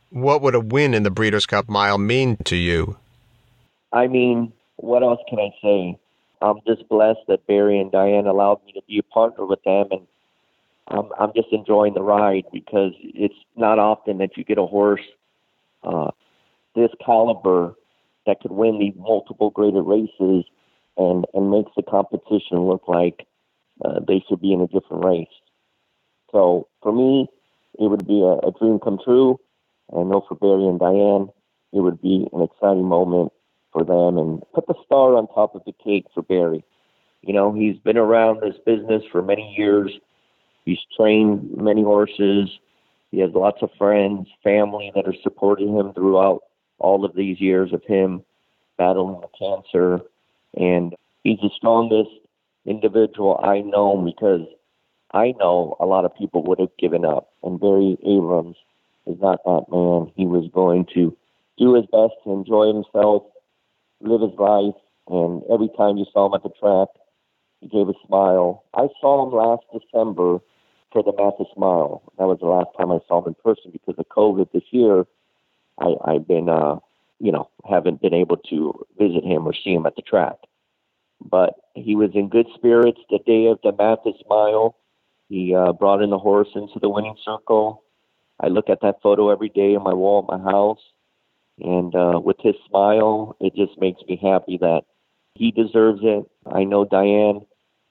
What 0.09 0.41
would 0.41 0.55
a 0.55 0.59
win 0.59 0.93
in 0.93 1.03
the 1.03 1.11
Breeders' 1.11 1.45
Cup 1.45 1.67
Mile 1.67 1.97
mean 1.97 2.37
to 2.45 2.55
you? 2.55 2.97
I 3.91 4.07
mean, 4.07 4.53
what 4.77 5.03
else 5.03 5.19
can 5.29 5.39
I 5.39 5.49
say? 5.61 5.99
I'm 6.41 6.59
just 6.67 6.87
blessed 6.87 7.19
that 7.27 7.47
Barry 7.47 7.79
and 7.79 7.91
Diane 7.91 8.27
allowed 8.27 8.63
me 8.65 8.73
to 8.73 8.81
be 8.87 8.99
a 8.99 9.03
partner 9.03 9.45
with 9.45 9.63
them, 9.63 9.87
and 9.91 10.07
I'm, 10.87 11.09
I'm 11.19 11.31
just 11.35 11.49
enjoying 11.51 11.93
the 11.93 12.01
ride 12.01 12.45
because 12.53 12.93
it's 13.01 13.35
not 13.55 13.79
often 13.79 14.19
that 14.19 14.37
you 14.37 14.43
get 14.43 14.57
a 14.57 14.65
horse 14.65 15.01
uh, 15.83 16.11
this 16.75 16.91
caliber 17.03 17.75
that 18.25 18.39
could 18.41 18.51
win 18.51 18.79
these 18.79 18.93
multiple 18.97 19.49
graded 19.49 19.83
races 19.85 20.45
and 20.97 21.25
and 21.33 21.51
makes 21.51 21.71
the 21.75 21.83
competition 21.83 22.59
look 22.67 22.87
like 22.87 23.27
uh, 23.83 23.99
they 24.07 24.23
should 24.27 24.41
be 24.41 24.53
in 24.53 24.61
a 24.61 24.67
different 24.67 25.05
race. 25.05 25.27
So 26.31 26.67
for 26.81 26.91
me, 26.91 27.27
it 27.79 27.89
would 27.89 28.07
be 28.07 28.21
a, 28.21 28.47
a 28.47 28.51
dream 28.59 28.79
come 28.79 28.99
true. 29.03 29.39
I 29.93 30.03
know 30.03 30.25
for 30.27 30.35
Barry 30.35 30.67
and 30.67 30.79
Diane, 30.79 31.29
it 31.71 31.79
would 31.79 32.01
be 32.01 32.27
an 32.33 32.41
exciting 32.41 32.85
moment 32.85 33.31
for 33.71 33.83
them 33.83 34.17
and 34.17 34.41
put 34.53 34.67
the 34.67 34.75
star 34.85 35.15
on 35.15 35.27
top 35.27 35.55
of 35.55 35.63
the 35.65 35.73
cake 35.83 36.05
for 36.13 36.23
Barry. 36.23 36.63
You 37.21 37.33
know, 37.33 37.53
he's 37.53 37.77
been 37.77 37.97
around 37.97 38.41
this 38.41 38.55
business 38.65 39.03
for 39.11 39.21
many 39.21 39.55
years. 39.57 39.91
He's 40.65 40.79
trained 40.97 41.55
many 41.57 41.83
horses. 41.83 42.49
He 43.11 43.19
has 43.19 43.31
lots 43.33 43.61
of 43.61 43.69
friends, 43.77 44.27
family 44.43 44.91
that 44.95 45.07
are 45.07 45.15
supporting 45.23 45.75
him 45.75 45.93
throughout 45.93 46.41
all 46.79 47.05
of 47.05 47.15
these 47.15 47.39
years 47.39 47.73
of 47.73 47.83
him 47.85 48.23
battling 48.77 49.21
the 49.21 49.27
cancer 49.37 50.01
and 50.55 50.95
he's 51.23 51.39
the 51.39 51.49
strongest 51.55 52.09
individual 52.65 53.39
I 53.43 53.61
know 53.61 53.97
because 53.97 54.47
I 55.11 55.33
know 55.39 55.75
a 55.79 55.85
lot 55.85 56.05
of 56.05 56.15
people 56.15 56.43
would 56.43 56.59
have 56.59 56.75
given 56.77 57.05
up. 57.05 57.29
And 57.43 57.59
Barry 57.59 57.97
Abrams 58.05 58.57
is 59.05 59.17
not 59.19 59.43
that 59.45 59.65
man. 59.71 60.11
He 60.15 60.25
was 60.25 60.49
going 60.53 60.85
to 60.93 61.15
do 61.57 61.73
his 61.75 61.85
best 61.85 62.13
to 62.23 62.31
enjoy 62.31 62.67
himself, 62.67 63.23
live 64.01 64.21
his 64.21 64.37
life, 64.37 64.75
and 65.09 65.41
every 65.51 65.69
time 65.77 65.97
you 65.97 66.05
saw 66.11 66.27
him 66.27 66.33
at 66.33 66.43
the 66.43 66.49
track, 66.59 66.89
he 67.61 67.67
gave 67.67 67.87
a 67.89 67.93
smile. 68.05 68.63
I 68.73 68.87
saw 69.01 69.25
him 69.25 69.33
last 69.33 69.63
December 69.73 70.39
for 70.91 71.03
the 71.03 71.13
Mathis 71.13 71.51
Mile. 71.57 72.03
That 72.17 72.27
was 72.27 72.39
the 72.39 72.47
last 72.47 72.69
time 72.77 72.91
I 72.91 72.99
saw 73.07 73.21
him 73.21 73.29
in 73.29 73.35
person 73.35 73.71
because 73.71 73.95
of 73.97 74.07
COVID 74.09 74.51
this 74.51 74.63
year. 74.71 75.05
I, 75.79 75.95
I've 76.05 76.27
been 76.27 76.49
uh, 76.49 76.77
you 77.19 77.31
know, 77.31 77.49
haven't 77.69 78.01
been 78.01 78.13
able 78.13 78.37
to 78.37 78.85
visit 78.97 79.23
him 79.23 79.47
or 79.47 79.53
see 79.53 79.73
him 79.73 79.85
at 79.85 79.95
the 79.95 80.01
track. 80.01 80.35
But 81.19 81.55
he 81.73 81.95
was 81.95 82.11
in 82.13 82.29
good 82.29 82.47
spirits 82.55 82.99
the 83.09 83.19
day 83.25 83.47
of 83.47 83.59
the 83.63 83.71
Mathis 83.71 84.21
Mile. 84.29 84.75
He 85.29 85.55
uh, 85.55 85.73
brought 85.73 86.01
in 86.01 86.09
the 86.09 86.19
horse 86.19 86.49
into 86.55 86.79
the 86.79 86.89
winning 86.89 87.15
circle. 87.25 87.83
I 88.39 88.47
look 88.47 88.69
at 88.69 88.81
that 88.81 89.01
photo 89.01 89.29
every 89.29 89.49
day 89.49 89.75
on 89.75 89.83
my 89.83 89.93
wall 89.93 90.19
at 90.19 90.39
my 90.39 90.51
house. 90.51 90.79
And 91.59 91.95
uh, 91.95 92.19
with 92.23 92.37
his 92.39 92.53
smile, 92.69 93.35
it 93.39 93.55
just 93.55 93.79
makes 93.79 94.01
me 94.07 94.19
happy 94.21 94.57
that 94.61 94.83
he 95.33 95.51
deserves 95.51 96.01
it. 96.03 96.25
I 96.45 96.63
know 96.63 96.85
Diane 96.85 97.41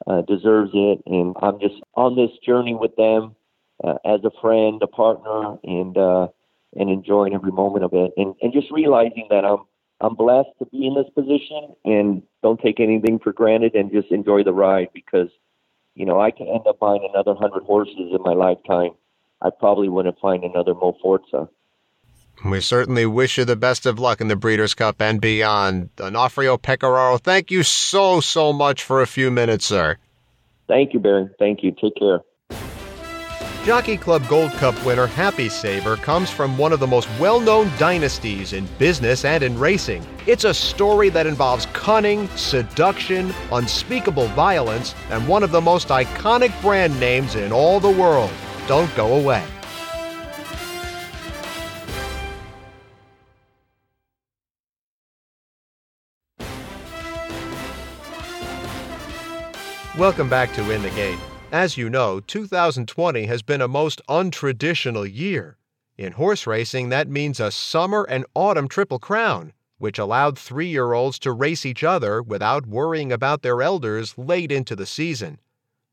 uh, 0.07 0.23
deserves 0.23 0.71
it. 0.73 1.03
And 1.07 1.35
I'm 1.43 1.59
just 1.59 1.75
on 1.95 2.15
this 2.15 2.31
journey 2.45 2.75
with 2.75 2.95
them 2.95 3.35
uh, 3.83 3.99
as 4.05 4.21
a 4.25 4.31
friend, 4.41 4.81
a 4.83 4.87
partner, 4.87 5.57
and 5.65 5.99
uh, 5.99 6.29
and 6.77 6.91
enjoying 6.91 7.35
every 7.35 7.53
moment 7.53 7.85
of 7.85 7.93
it. 7.93 8.13
And, 8.17 8.35
and 8.41 8.53
just 8.53 8.71
realizing 8.71 9.27
that 9.31 9.45
I'm 9.45 9.65
I'm 10.01 10.15
blessed 10.15 10.51
to 10.59 10.67
be 10.67 10.87
in 10.87 10.95
this 10.95 11.09
position 11.15 11.75
and 11.85 12.23
don't 12.43 12.61
take 12.61 12.81
anything 12.81 13.19
for 13.19 13.33
granted 13.33 13.75
and 13.75 13.91
just 13.91 14.13
enjoy 14.13 14.45
the 14.45 14.53
ride 14.53 14.89
because, 14.93 15.29
you 15.95 16.05
know, 16.05 16.21
I 16.21 16.31
can 16.31 16.49
end 16.49 16.67
up 16.69 16.79
buying 16.79 17.09
another 17.11 17.35
hundred 17.35 17.63
horses 17.63 18.13
in 18.13 18.19
my 18.23 18.35
lifetime. 18.35 18.91
I 19.41 19.49
probably 19.51 19.89
wouldn't 19.89 20.19
find 20.19 20.45
another 20.45 20.75
Mo 20.75 20.97
Forza. 21.03 21.49
We 22.45 22.61
certainly 22.61 23.07
wish 23.07 23.39
you 23.39 23.47
the 23.47 23.57
best 23.57 23.87
of 23.87 23.99
luck 23.99 24.21
in 24.21 24.29
the 24.29 24.37
Breeders' 24.37 24.75
Cup 24.75 25.01
and 25.01 25.21
beyond. 25.21 25.89
Onofrio 25.99 26.59
Pecoraro, 26.59 27.19
thank 27.19 27.51
you 27.51 27.63
so, 27.63 28.21
so 28.21 28.53
much 28.53 28.83
for 28.83 29.01
a 29.01 29.07
few 29.07 29.31
minutes, 29.31 29.65
sir. 29.65 29.97
Thank 30.69 30.93
you, 30.93 31.01
Barry. 31.01 31.31
Thank 31.39 31.63
you. 31.63 31.73
Take 31.73 31.97
care. 31.97 32.21
Jockey 33.67 33.97
Club 33.97 34.29
Gold 34.29 34.53
Cup 34.53 34.77
winner 34.87 35.09
Happy 35.09 35.49
Saver 35.49 35.97
comes 35.97 36.31
from 36.31 36.57
one 36.57 36.73
of 36.73 36.79
the 36.79 36.87
most 36.87 37.09
well 37.19 37.41
known 37.41 37.69
dynasties 37.79 38.53
in 38.53 38.65
business 38.79 39.25
and 39.25 39.43
in 39.43 39.59
racing. 39.59 40.07
It's 40.25 40.45
a 40.45 40.55
story 40.55 41.09
that 41.09 41.27
involves 41.27 41.67
cunning, 41.73 42.29
seduction, 42.37 43.35
unspeakable 43.51 44.29
violence, 44.29 44.95
and 45.11 45.27
one 45.27 45.43
of 45.43 45.51
the 45.51 45.61
most 45.61 45.89
iconic 45.89 46.53
brand 46.63 47.01
names 47.01 47.35
in 47.35 47.51
all 47.51 47.81
the 47.81 47.91
world. 47.91 48.31
Don't 48.69 48.95
go 48.95 49.17
away. 49.17 49.45
Welcome 59.99 60.29
back 60.29 60.55
to 60.55 60.71
In 60.71 60.83
the 60.83 60.91
Gate. 60.91 61.19
As 61.53 61.77
you 61.77 61.89
know, 61.89 62.19
2020 62.19 63.27
has 63.27 63.41
been 63.43 63.61
a 63.61 63.69
most 63.69 64.03
untraditional 64.09 65.09
year. 65.11 65.59
In 65.97 66.13
horse 66.13 66.45
racing, 66.45 66.89
that 66.89 67.09
means 67.09 67.39
a 67.39 67.53
summer 67.53 68.05
and 68.09 68.27
autumn 68.35 68.67
triple 68.67 68.99
crown, 68.99 69.53
which 69.79 69.97
allowed 69.97 70.37
three 70.37 70.67
year 70.67 70.93
olds 70.93 71.21
to 71.21 71.31
race 71.31 71.65
each 71.65 71.85
other 71.85 72.21
without 72.21 72.67
worrying 72.67 73.13
about 73.13 73.43
their 73.43 73.63
elders 73.63 74.19
late 74.19 74.51
into 74.51 74.75
the 74.75 74.87
season. 74.87 75.39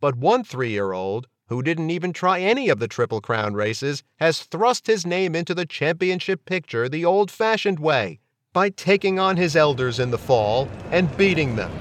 But 0.02 0.16
one 0.16 0.44
three 0.44 0.72
year 0.72 0.92
old, 0.92 1.28
who 1.50 1.62
didn't 1.62 1.92
even 1.92 2.14
try 2.14 2.40
any 2.40 2.70
of 2.70 2.80
the 2.80 2.88
Triple 2.88 3.22
Crown 3.22 3.54
races, 3.54 4.02
has 4.16 4.42
thrust 4.42 4.88
his 4.88 5.06
name 5.06 5.36
into 5.36 5.54
the 5.54 5.68
championship 5.68 6.46
picture 6.46 6.90
the 6.90 7.06
old 7.06 7.30
fashioned 7.30 7.78
way 7.80 8.20
by 8.54 8.70
taking 8.70 9.20
on 9.20 9.38
his 9.38 9.56
elders 9.56 10.00
in 10.00 10.10
the 10.10 10.18
fall 10.18 10.68
and 10.90 11.16
beating 11.16 11.56
them 11.56 11.72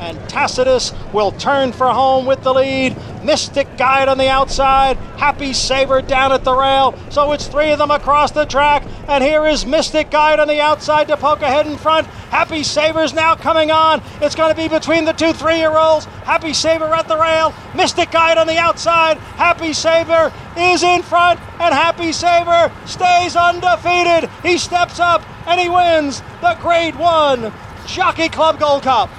and 0.00 0.18
Tacitus 0.28 0.92
will 1.12 1.32
turn 1.32 1.72
for 1.72 1.88
home 1.88 2.26
with 2.26 2.42
the 2.42 2.54
lead. 2.54 2.96
Mystic 3.24 3.76
Guide 3.76 4.08
on 4.08 4.16
the 4.16 4.28
outside, 4.28 4.96
Happy 5.16 5.52
Saver 5.52 6.00
down 6.00 6.32
at 6.32 6.44
the 6.44 6.54
rail. 6.54 6.94
So 7.10 7.32
it's 7.32 7.46
three 7.46 7.70
of 7.72 7.78
them 7.78 7.90
across 7.90 8.30
the 8.30 8.44
track, 8.44 8.84
and 9.08 9.24
here 9.24 9.46
is 9.46 9.66
Mystic 9.66 10.10
Guide 10.10 10.38
on 10.38 10.48
the 10.48 10.60
outside 10.60 11.08
to 11.08 11.16
poke 11.16 11.42
ahead 11.42 11.66
in 11.66 11.76
front. 11.76 12.06
Happy 12.30 12.62
Saver's 12.62 13.12
now 13.12 13.34
coming 13.34 13.70
on. 13.70 14.02
It's 14.20 14.34
going 14.34 14.54
to 14.54 14.56
be 14.56 14.68
between 14.68 15.04
the 15.04 15.12
two 15.12 15.32
three-year-olds. 15.32 16.04
Happy 16.24 16.52
Saver 16.52 16.84
at 16.94 17.08
the 17.08 17.16
rail, 17.16 17.52
Mystic 17.74 18.10
Guide 18.10 18.38
on 18.38 18.46
the 18.46 18.58
outside. 18.58 19.18
Happy 19.18 19.72
Saver 19.72 20.32
is 20.56 20.82
in 20.82 21.02
front, 21.02 21.40
and 21.58 21.74
Happy 21.74 22.12
Saver 22.12 22.72
stays 22.86 23.34
undefeated. 23.34 24.30
He 24.42 24.58
steps 24.58 25.00
up 25.00 25.22
and 25.46 25.60
he 25.60 25.68
wins 25.68 26.20
the 26.40 26.56
Grade 26.60 26.96
One 26.96 27.52
Jockey 27.86 28.28
Club 28.28 28.60
Gold 28.60 28.82
Cup. 28.82 29.10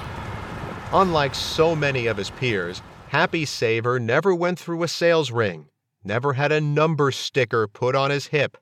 Unlike 0.92 1.36
so 1.36 1.76
many 1.76 2.08
of 2.08 2.16
his 2.16 2.30
peers, 2.30 2.82
Happy 3.10 3.44
Saver 3.44 4.00
never 4.00 4.34
went 4.34 4.58
through 4.58 4.82
a 4.82 4.88
sales 4.88 5.30
ring, 5.30 5.68
never 6.02 6.32
had 6.32 6.50
a 6.50 6.60
number 6.60 7.12
sticker 7.12 7.68
put 7.68 7.94
on 7.94 8.10
his 8.10 8.26
hip, 8.26 8.56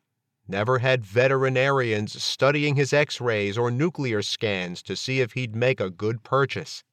never 0.47 0.81
had 0.81 1.07
veterinarians 1.07 2.23
studying 2.23 2.77
his 2.77 2.93
x 2.93 3.19
rays 3.19 3.57
or 3.57 3.71
nuclear 3.71 4.21
scans 4.21 4.83
to 4.83 4.95
see 4.95 5.21
if 5.23 5.33
he'd 5.33 5.57
make 5.57 5.81
a 5.81 5.89
good 5.89 6.23
purchase. 6.23 6.85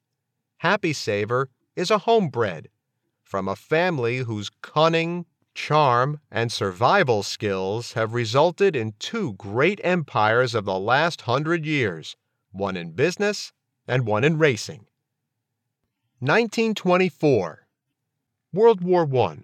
Happy 0.59 0.93
Saver 0.93 1.49
is 1.75 1.91
a 1.91 1.97
homebred 1.97 2.69
from 3.21 3.49
a 3.49 3.57
family 3.57 4.19
whose 4.19 4.49
cunning, 4.61 5.25
charm, 5.53 6.21
and 6.31 6.49
survival 6.49 7.23
skills 7.23 7.91
have 7.91 8.13
resulted 8.13 8.73
in 8.73 8.93
two 8.99 9.33
great 9.33 9.81
empires 9.83 10.55
of 10.55 10.63
the 10.63 10.79
last 10.79 11.21
hundred 11.21 11.65
years 11.65 12.15
one 12.53 12.77
in 12.77 12.91
business 12.91 13.51
and 13.85 14.07
one 14.07 14.23
in 14.23 14.37
racing. 14.37 14.85
1924. 16.25 17.67
World 18.51 18.83
War 18.83 19.07
I. 19.15 19.37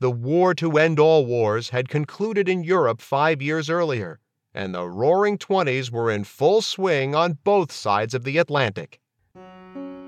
The 0.00 0.10
war 0.10 0.52
to 0.54 0.78
end 0.78 0.98
all 0.98 1.24
wars 1.24 1.70
had 1.70 1.88
concluded 1.88 2.48
in 2.48 2.64
Europe 2.64 3.00
five 3.00 3.40
years 3.40 3.70
earlier, 3.70 4.18
and 4.52 4.74
the 4.74 4.88
roaring 4.88 5.38
20s 5.38 5.92
were 5.92 6.10
in 6.10 6.24
full 6.24 6.60
swing 6.60 7.14
on 7.14 7.38
both 7.44 7.70
sides 7.70 8.14
of 8.14 8.24
the 8.24 8.38
Atlantic. 8.38 8.98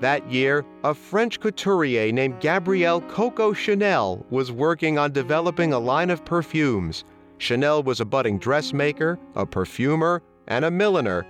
That 0.01 0.29
year, 0.29 0.65
a 0.83 0.93
French 0.93 1.39
couturier 1.39 2.11
named 2.11 2.41
Gabrielle 2.41 3.01
Coco 3.01 3.53
Chanel 3.53 4.25
was 4.29 4.51
working 4.51 4.97
on 4.97 5.13
developing 5.13 5.71
a 5.71 5.79
line 5.79 6.09
of 6.09 6.25
perfumes. 6.25 7.05
Chanel 7.37 7.83
was 7.83 8.01
a 8.01 8.05
budding 8.05 8.37
dressmaker, 8.37 9.17
a 9.35 9.45
perfumer, 9.45 10.21
and 10.47 10.65
a 10.65 10.71
milliner, 10.71 11.25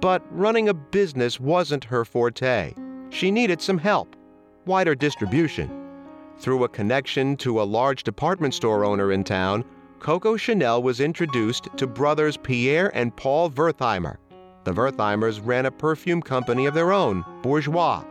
but 0.00 0.22
running 0.30 0.70
a 0.70 0.74
business 0.74 1.38
wasn't 1.38 1.84
her 1.84 2.06
forte. 2.06 2.72
She 3.10 3.30
needed 3.30 3.60
some 3.60 3.78
help 3.78 4.14
wider 4.68 4.94
distribution. 4.94 5.68
Through 6.38 6.62
a 6.62 6.68
connection 6.68 7.36
to 7.38 7.60
a 7.60 7.64
large 7.64 8.04
department 8.04 8.54
store 8.54 8.84
owner 8.84 9.10
in 9.10 9.24
town, 9.24 9.64
Coco 9.98 10.36
Chanel 10.36 10.82
was 10.82 11.00
introduced 11.00 11.68
to 11.78 11.86
brothers 11.88 12.36
Pierre 12.36 12.94
and 12.94 13.16
Paul 13.16 13.50
Wertheimer. 13.50 14.18
The 14.62 14.72
Wertheimers 14.72 15.40
ran 15.42 15.66
a 15.66 15.70
perfume 15.70 16.22
company 16.22 16.66
of 16.66 16.74
their 16.74 16.92
own, 16.92 17.24
Bourjois. 17.42 18.04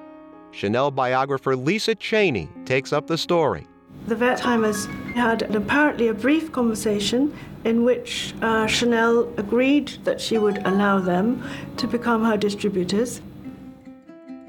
Chanel 0.52 0.92
biographer 0.92 1.56
Lisa 1.56 1.94
Chaney 1.94 2.50
takes 2.66 2.92
up 2.92 3.08
the 3.08 3.18
story. 3.18 3.68
The 4.08 4.16
Wertheimers 4.16 4.88
had 5.14 5.44
apparently 5.56 6.08
a 6.08 6.14
brief 6.14 6.52
conversation 6.52 7.38
in 7.64 7.84
which 7.84 8.34
uh, 8.42 8.66
Chanel 8.66 9.32
agreed 9.38 9.90
that 10.06 10.20
she 10.20 10.38
would 10.38 10.66
allow 10.66 11.00
them 11.00 11.44
to 11.78 11.88
become 11.88 12.24
her 12.24 12.38
distributors. 12.38 13.22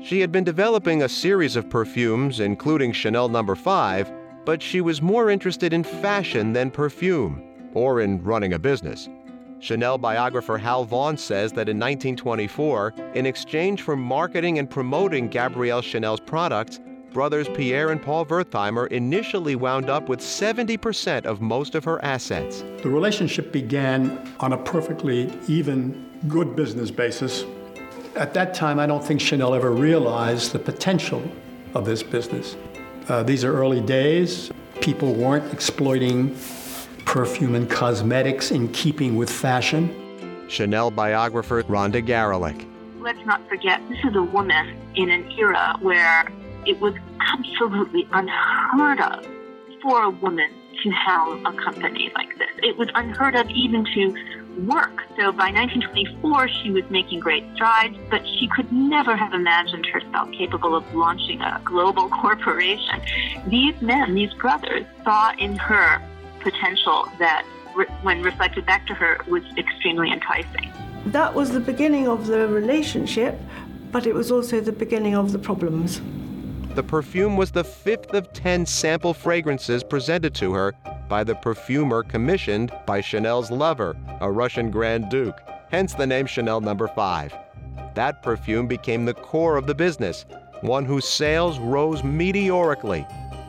She 0.00 0.20
had 0.20 0.30
been 0.30 0.44
developing 0.44 1.02
a 1.02 1.08
series 1.08 1.56
of 1.56 1.68
perfumes, 1.68 2.38
including 2.38 2.92
Chanel 2.92 3.28
No. 3.28 3.54
5, 3.54 4.12
but 4.44 4.62
she 4.62 4.80
was 4.80 5.02
more 5.02 5.28
interested 5.28 5.72
in 5.72 5.82
fashion 5.82 6.52
than 6.52 6.70
perfume, 6.70 7.42
or 7.74 8.00
in 8.00 8.22
running 8.22 8.52
a 8.52 8.60
business. 8.60 9.08
Chanel 9.58 9.98
biographer 9.98 10.56
Hal 10.56 10.84
Vaughan 10.84 11.16
says 11.16 11.50
that 11.52 11.68
in 11.68 11.78
1924, 11.78 12.94
in 13.14 13.26
exchange 13.26 13.82
for 13.82 13.96
marketing 13.96 14.60
and 14.60 14.70
promoting 14.70 15.26
Gabrielle 15.26 15.82
Chanel's 15.82 16.20
products, 16.20 16.78
brothers 17.12 17.48
Pierre 17.48 17.90
and 17.90 18.00
Paul 18.00 18.24
Wertheimer 18.24 18.86
initially 18.92 19.56
wound 19.56 19.90
up 19.90 20.08
with 20.08 20.20
70% 20.20 21.26
of 21.26 21.40
most 21.40 21.74
of 21.74 21.82
her 21.82 22.02
assets. 22.04 22.62
The 22.82 22.88
relationship 22.88 23.50
began 23.50 24.32
on 24.38 24.52
a 24.52 24.58
perfectly 24.58 25.32
even, 25.48 26.08
good 26.28 26.54
business 26.54 26.92
basis 26.92 27.44
at 28.18 28.34
that 28.34 28.52
time, 28.52 28.78
I 28.80 28.86
don't 28.86 29.04
think 29.04 29.20
Chanel 29.20 29.54
ever 29.54 29.70
realized 29.70 30.52
the 30.52 30.58
potential 30.58 31.22
of 31.74 31.84
this 31.84 32.02
business. 32.02 32.56
Uh, 33.08 33.22
these 33.22 33.44
are 33.44 33.52
early 33.56 33.80
days. 33.80 34.50
People 34.80 35.14
weren't 35.14 35.52
exploiting 35.52 36.36
perfume 37.06 37.54
and 37.54 37.70
cosmetics 37.70 38.50
in 38.50 38.68
keeping 38.72 39.16
with 39.16 39.30
fashion. 39.30 40.46
Chanel 40.48 40.90
biographer 40.90 41.62
Rhonda 41.62 42.04
Garelick. 42.04 42.66
Let's 42.98 43.24
not 43.24 43.46
forget, 43.48 43.80
this 43.88 43.98
is 44.04 44.16
a 44.16 44.22
woman 44.22 44.76
in 44.94 45.10
an 45.10 45.30
era 45.32 45.76
where 45.80 46.30
it 46.66 46.78
was 46.80 46.94
absolutely 47.20 48.06
unheard 48.12 49.00
of 49.00 49.26
for 49.80 50.02
a 50.02 50.10
woman 50.10 50.50
to 50.82 50.90
have 50.90 51.28
a 51.46 51.52
company 51.52 52.10
like 52.14 52.36
this. 52.38 52.48
It 52.62 52.76
was 52.76 52.88
unheard 52.94 53.36
of 53.36 53.48
even 53.50 53.84
to 53.84 54.37
work. 54.66 55.02
So 55.16 55.32
by 55.32 55.50
1924, 55.50 56.48
she 56.48 56.70
was 56.70 56.84
making 56.90 57.20
great 57.20 57.44
strides, 57.54 57.96
but 58.10 58.22
she 58.26 58.48
could 58.48 58.70
never 58.72 59.16
have 59.16 59.34
imagined 59.34 59.86
herself 59.86 60.30
capable 60.32 60.74
of 60.74 60.94
launching 60.94 61.40
a 61.40 61.60
global 61.64 62.08
corporation. 62.22 63.00
These 63.46 63.80
men, 63.80 64.14
these 64.14 64.32
brothers, 64.34 64.84
saw 65.04 65.32
in 65.38 65.56
her 65.56 66.02
potential 66.40 67.08
that, 67.18 67.44
when 68.02 68.22
reflected 68.22 68.66
back 68.66 68.86
to 68.86 68.94
her, 68.94 69.20
was 69.28 69.42
extremely 69.56 70.10
enticing. 70.10 70.70
That 71.06 71.34
was 71.34 71.52
the 71.52 71.60
beginning 71.60 72.08
of 72.08 72.26
the 72.26 72.48
relationship, 72.48 73.40
but 73.92 74.06
it 74.06 74.14
was 74.14 74.30
also 74.30 74.60
the 74.60 74.72
beginning 74.72 75.14
of 75.14 75.32
the 75.32 75.38
problems. 75.38 76.00
The 76.78 76.84
perfume 76.84 77.36
was 77.36 77.50
the 77.50 77.64
fifth 77.64 78.14
of 78.14 78.32
10 78.32 78.64
sample 78.64 79.12
fragrances 79.12 79.82
presented 79.82 80.32
to 80.36 80.52
her 80.52 80.74
by 81.08 81.24
the 81.24 81.34
perfumer 81.34 82.04
commissioned 82.04 82.70
by 82.86 83.00
Chanel's 83.00 83.50
lover, 83.50 83.96
a 84.20 84.30
Russian 84.30 84.70
Grand 84.70 85.08
Duke, 85.08 85.40
hence 85.72 85.94
the 85.94 86.06
name 86.06 86.26
Chanel 86.26 86.60
Number 86.60 86.86
no. 86.86 86.92
5. 86.94 87.34
That 87.96 88.22
perfume 88.22 88.68
became 88.68 89.04
the 89.04 89.14
core 89.14 89.56
of 89.56 89.66
the 89.66 89.74
business, 89.74 90.24
one 90.60 90.84
whose 90.84 91.04
sales 91.04 91.58
rose 91.58 92.04
meteorically. 92.04 93.04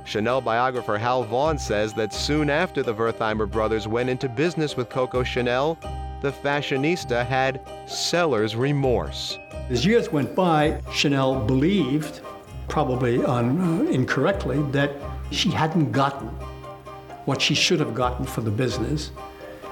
Chanel 0.05 0.41
biographer 0.41 0.97
Hal 0.97 1.23
Vaughan 1.23 1.59
says 1.59 1.93
that 1.93 2.11
soon 2.11 2.49
after 2.49 2.81
the 2.81 2.95
Wertheimer 2.95 3.45
brothers 3.45 3.87
went 3.87 4.09
into 4.09 4.27
business 4.27 4.75
with 4.75 4.89
Coco 4.89 5.21
Chanel, 5.21 5.77
the 6.23 6.31
fashionista 6.31 7.23
had 7.27 7.61
seller's 7.87 8.55
remorse. 8.55 9.37
As 9.69 9.85
years 9.85 10.11
went 10.11 10.33
by, 10.33 10.81
Chanel 10.91 11.45
believed, 11.45 12.21
probably 12.69 13.23
uh, 13.23 13.41
incorrectly, 13.41 14.61
that 14.71 14.91
she 15.31 15.49
hadn't 15.49 15.91
gotten 15.91 16.27
what 17.25 17.41
she 17.41 17.53
should 17.53 17.79
have 17.79 17.93
gotten 17.93 18.25
for 18.25 18.41
the 18.41 18.51
business, 18.51 19.11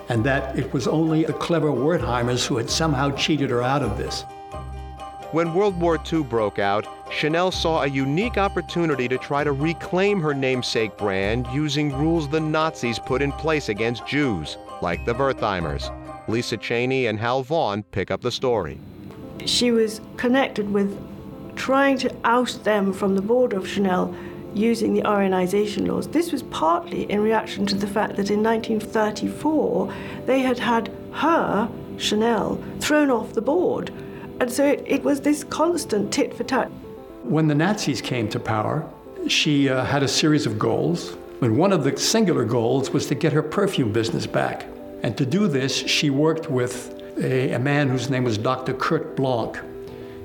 and 0.09 0.23
that 0.23 0.57
it 0.57 0.71
was 0.73 0.87
only 0.87 1.23
the 1.23 1.33
clever 1.33 1.69
Wertheimers 1.69 2.45
who 2.45 2.57
had 2.57 2.69
somehow 2.69 3.09
cheated 3.15 3.49
her 3.49 3.63
out 3.63 3.81
of 3.81 3.97
this. 3.97 4.23
When 5.31 5.53
World 5.53 5.79
War 5.79 5.99
II 6.11 6.23
broke 6.23 6.59
out, 6.59 6.87
Chanel 7.11 7.51
saw 7.51 7.83
a 7.83 7.87
unique 7.87 8.37
opportunity 8.37 9.07
to 9.07 9.17
try 9.17 9.43
to 9.43 9.51
reclaim 9.51 10.21
her 10.21 10.33
namesake 10.33 10.97
brand 10.97 11.47
using 11.53 11.91
rules 11.97 12.29
the 12.29 12.39
Nazis 12.39 12.99
put 12.99 13.21
in 13.21 13.31
place 13.33 13.69
against 13.69 14.05
Jews, 14.05 14.57
like 14.81 15.03
the 15.03 15.13
Wertheimers. 15.13 15.91
Lisa 16.29 16.57
Chaney 16.57 17.07
and 17.07 17.19
Hal 17.19 17.43
Vaughan 17.43 17.83
pick 17.83 18.11
up 18.11 18.21
the 18.21 18.31
story. 18.31 18.79
She 19.45 19.71
was 19.71 19.99
connected 20.17 20.71
with 20.71 20.97
trying 21.57 21.97
to 21.97 22.15
oust 22.23 22.63
them 22.63 22.93
from 22.93 23.15
the 23.15 23.21
board 23.21 23.51
of 23.53 23.67
Chanel 23.67 24.15
using 24.53 24.93
the 24.93 25.01
Aryanization 25.01 25.87
laws. 25.87 26.07
This 26.07 26.31
was 26.31 26.43
partly 26.43 27.03
in 27.11 27.19
reaction 27.21 27.65
to 27.65 27.75
the 27.75 27.87
fact 27.87 28.15
that 28.15 28.31
in 28.31 28.41
1934 28.41 29.93
they 30.25 30.39
had 30.39 30.57
had 30.57 30.89
her, 31.11 31.69
Chanel, 31.97 32.63
thrown 32.79 33.11
off 33.11 33.33
the 33.33 33.41
board 33.41 33.91
and 34.39 34.51
so 34.51 34.65
it, 34.65 34.83
it 34.85 35.03
was 35.03 35.21
this 35.21 35.43
constant 35.43 36.13
tit 36.13 36.33
for 36.33 36.43
tat. 36.43 36.69
When 37.23 37.47
the 37.47 37.55
Nazis 37.55 38.01
came 38.01 38.29
to 38.29 38.39
power, 38.39 38.87
she 39.27 39.69
uh, 39.69 39.83
had 39.83 40.03
a 40.03 40.07
series 40.07 40.45
of 40.45 40.59
goals. 40.59 41.17
And 41.41 41.57
one 41.57 41.71
of 41.71 41.83
the 41.83 41.97
singular 41.97 42.45
goals 42.45 42.89
was 42.91 43.07
to 43.07 43.15
get 43.15 43.33
her 43.33 43.43
perfume 43.43 43.91
business 43.91 44.25
back. 44.25 44.65
And 45.03 45.17
to 45.17 45.25
do 45.25 45.47
this, 45.47 45.75
she 45.75 46.09
worked 46.09 46.49
with 46.49 46.99
a, 47.17 47.51
a 47.51 47.59
man 47.59 47.89
whose 47.89 48.09
name 48.09 48.23
was 48.23 48.37
Dr. 48.37 48.73
Kurt 48.73 49.15
Blanke. 49.15 49.63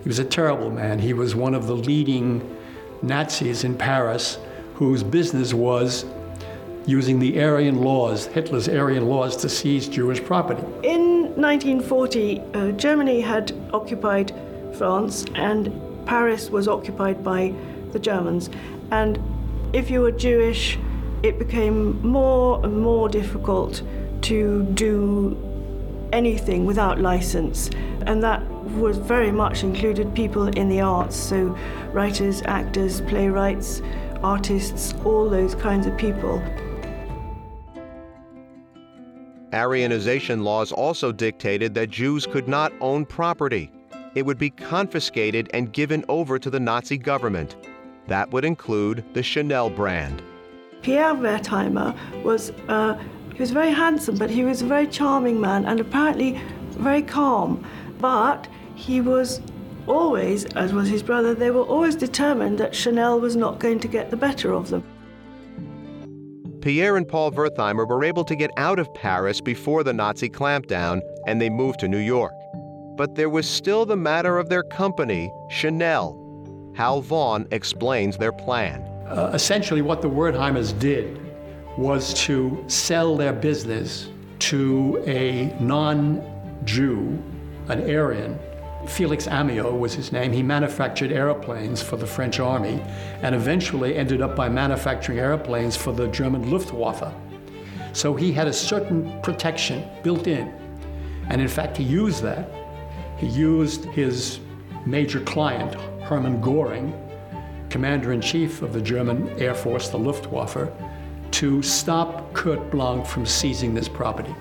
He 0.03 0.09
was 0.09 0.19
a 0.19 0.25
terrible 0.25 0.71
man. 0.71 0.99
He 0.99 1.13
was 1.13 1.35
one 1.35 1.55
of 1.55 1.67
the 1.67 1.77
leading 1.77 2.59
Nazis 3.03 3.65
in 3.65 3.77
Paris 3.77 4.39
whose 4.75 5.03
business 5.03 5.55
was 5.55 6.05
using 6.87 7.21
the 7.21 7.41
Aryan 7.41 7.81
laws, 7.81 8.27
Hitler's 8.27 8.69
Aryan 8.69 9.07
laws, 9.07 9.37
to 9.37 9.49
seize 9.49 9.87
Jewish 9.87 10.23
property. 10.23 10.63
In 10.83 11.23
1940, 11.37 12.41
uh, 12.41 12.73
Germany 12.73 13.21
had 13.21 13.53
occupied 13.73 14.35
France 14.77 15.25
and 15.37 15.73
Paris 16.07 16.51
was 16.51 16.67
occupied 16.67 17.23
by 17.23 17.55
the 17.93 17.99
Germans. 18.01 18.51
And 18.91 19.21
if 19.73 19.91
you 19.91 20.01
were 20.01 20.11
Jewish, 20.11 20.79
it 21.23 21.39
became 21.39 22.05
more 22.05 22.61
and 22.65 22.81
more 22.81 23.09
difficult 23.09 23.83
to 24.23 24.65
do 24.75 25.37
anything 26.13 26.67
without 26.67 27.01
license. 27.01 27.71
And 28.07 28.23
that 28.25 28.43
was 28.75 28.99
very 28.99 29.33
much 29.33 29.63
included 29.63 30.15
people 30.15 30.49
in 30.49 30.69
the 30.69 30.81
arts, 30.81 31.17
so 31.17 31.57
writers, 31.93 32.43
actors, 32.47 33.01
playwrights, 33.03 33.83
artists, 34.23 34.95
all 35.05 35.29
those 35.29 35.55
kinds 35.55 35.87
of 35.87 35.97
people. 35.97 36.43
Aryanization 39.53 40.43
laws 40.43 40.73
also 40.73 41.13
dictated 41.13 41.75
that 41.75 41.91
Jews 41.91 42.27
could 42.27 42.49
not 42.49 42.73
own 42.81 43.05
property. 43.05 43.71
It 44.15 44.25
would 44.25 44.39
be 44.39 44.51
confiscated 44.51 45.51
and 45.53 45.73
given 45.73 46.05
over 46.09 46.39
to 46.39 46.49
the 46.49 46.61
Nazi 46.61 46.97
government. 46.97 47.57
That 48.07 48.31
would 48.31 48.45
include 48.45 49.05
the 49.13 49.23
Chanel 49.23 49.69
brand. 49.69 50.23
Pierre 50.83 51.15
Wertheimer 51.15 51.95
was 52.25 52.51
uh, 52.69 52.99
he 53.35 53.39
was 53.39 53.51
very 53.51 53.71
handsome, 53.71 54.17
but 54.17 54.31
he 54.31 54.45
was 54.45 54.63
a 54.63 54.67
very 54.67 54.87
charming 54.87 55.41
man 55.41 55.65
and 55.65 55.81
apparently 55.81 56.41
very 56.71 57.03
calm. 57.03 57.65
But 57.99 58.49
he 58.83 59.01
was 59.01 59.41
always, 59.87 60.45
as 60.57 60.73
was 60.73 60.89
his 60.89 61.05
brother, 61.05 61.35
they 61.35 61.53
were 61.53 61.63
always 61.63 61.95
determined 61.95 62.59
that 62.59 62.75
Chanel 62.75 63.21
was 63.21 63.37
not 63.37 63.61
going 63.61 63.79
to 63.79 63.89
get 63.89 64.11
the 64.11 64.17
better 64.17 64.53
of 64.53 64.71
them. 64.71 64.83
Pierre 66.61 66.97
and 66.97 67.07
Paul 67.07 67.31
Wertheimer 67.31 67.89
were 67.89 68.05
able 68.05 68.25
to 68.25 68.35
get 68.35 68.51
out 68.57 68.81
of 68.81 68.93
Paris 68.95 69.41
before 69.41 69.85
the 69.85 69.93
Nazi 69.93 70.29
clampdown 70.29 71.01
and 71.27 71.41
they 71.41 71.49
moved 71.49 71.79
to 71.81 71.89
New 71.89 71.99
York. 71.99 72.33
But 72.97 73.15
there 73.15 73.31
was 73.31 73.49
still 73.49 73.87
the 73.87 73.97
matter 73.97 74.39
of 74.39 74.49
their 74.49 74.65
company, 74.65 75.33
Chanel. 75.49 76.19
Hal 76.75 77.01
Vaughan 77.01 77.47
explains 77.53 78.17
their 78.17 78.33
plan. 78.33 78.83
Uh, 79.07 79.31
essentially, 79.35 79.83
what 79.83 80.03
the 80.03 80.11
Wertheimers 80.11 80.77
did 80.79 81.21
was 81.77 82.15
to 82.15 82.65
sell 82.67 83.17
their 83.17 83.33
business 83.33 84.09
to 84.41 85.03
a 85.07 85.55
non 85.61 86.23
Jew, 86.65 87.23
an 87.69 87.91
Aryan, 87.91 88.39
Felix 88.87 89.27
Amiot 89.27 89.79
was 89.79 89.95
his 89.95 90.13
name. 90.13 90.33
He 90.33 90.43
manufactured 90.43 91.13
airplanes 91.13 91.83
for 91.83 91.97
the 91.97 92.07
French 92.07 92.41
army 92.41 92.83
and 93.23 93.35
eventually 93.35 93.97
ended 93.97 94.21
up 94.21 94.35
by 94.35 94.49
manufacturing 94.49 95.19
airplanes 95.19 95.77
for 95.77 95.93
the 95.93 96.09
German 96.09 96.51
Luftwaffe. 96.51 97.13
So 97.93 98.15
he 98.15 98.33
had 98.33 98.49
a 98.49 98.53
certain 98.53 99.21
protection 99.23 99.85
built 100.03 100.27
in. 100.27 100.53
And 101.29 101.41
in 101.41 101.49
fact, 101.49 101.77
he 101.77 101.85
used 101.85 102.23
that. 102.23 102.49
He 103.19 103.27
used 103.27 103.85
his 103.87 104.41
major 104.85 105.21
client, 105.21 105.75
Hermann 106.03 106.41
Goring, 106.41 106.93
commander 107.71 108.13
in 108.13 108.21
chief 108.21 108.63
of 108.63 108.73
the 108.73 108.81
German 108.81 109.29
Air 109.41 109.55
Force, 109.55 109.89
the 109.89 109.99
Luftwaffe, 109.99 110.71
to 111.31 111.63
stop 111.63 112.33
Kurt 112.35 112.71
Blanke 112.71 113.07
from 113.07 113.25
seizing 113.25 113.75
this 113.75 113.89
property. 113.89 114.35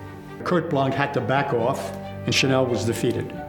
Kurt 0.43 0.69
Blanke 0.69 0.93
had 0.93 1.13
to 1.13 1.21
back 1.21 1.53
off, 1.53 1.93
and 2.25 2.33
Chanel 2.33 2.65
was 2.65 2.85
defeated. 2.85 3.40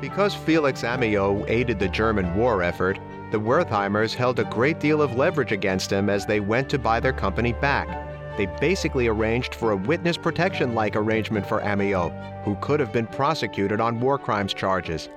Because 0.00 0.34
Felix 0.34 0.82
Amiot 0.82 1.48
aided 1.48 1.78
the 1.78 1.88
German 1.88 2.34
war 2.36 2.62
effort, 2.62 2.98
the 3.30 3.40
Wertheimers 3.40 4.14
held 4.14 4.38
a 4.38 4.44
great 4.44 4.78
deal 4.78 5.00
of 5.00 5.16
leverage 5.16 5.52
against 5.52 5.90
him 5.90 6.10
as 6.10 6.26
they 6.26 6.38
went 6.38 6.68
to 6.70 6.78
buy 6.78 7.00
their 7.00 7.12
company 7.12 7.54
back. 7.54 7.88
They 8.36 8.46
basically 8.60 9.08
arranged 9.08 9.54
for 9.54 9.70
a 9.70 9.76
witness 9.76 10.18
protection 10.18 10.74
like 10.74 10.96
arrangement 10.96 11.46
for 11.46 11.60
Amiot, 11.62 12.12
who 12.44 12.56
could 12.56 12.78
have 12.78 12.92
been 12.92 13.06
prosecuted 13.06 13.80
on 13.80 13.98
war 13.98 14.18
crimes 14.18 14.52
charges. 14.52 15.08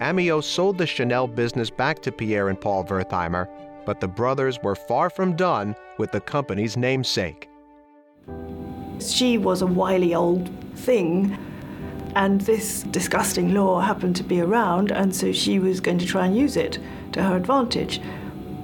Amiot 0.00 0.44
sold 0.44 0.76
the 0.76 0.86
Chanel 0.86 1.26
business 1.26 1.70
back 1.70 2.02
to 2.02 2.12
Pierre 2.12 2.50
and 2.50 2.60
Paul 2.60 2.84
Wertheimer, 2.84 3.48
but 3.86 4.00
the 4.00 4.08
brothers 4.08 4.58
were 4.62 4.74
far 4.74 5.08
from 5.08 5.34
done 5.34 5.74
with 5.96 6.12
the 6.12 6.20
company's 6.20 6.76
namesake. 6.76 7.48
She 9.00 9.38
was 9.38 9.62
a 9.62 9.66
wily 9.66 10.14
old 10.14 10.50
thing 10.74 11.38
and 12.16 12.40
this 12.40 12.82
disgusting 12.84 13.52
law 13.52 13.78
happened 13.78 14.16
to 14.16 14.24
be 14.24 14.40
around, 14.40 14.90
and 14.90 15.14
so 15.14 15.32
she 15.32 15.58
was 15.58 15.80
going 15.80 15.98
to 15.98 16.06
try 16.06 16.24
and 16.24 16.34
use 16.34 16.56
it 16.56 16.78
to 17.12 17.22
her 17.22 17.36
advantage. 17.36 18.00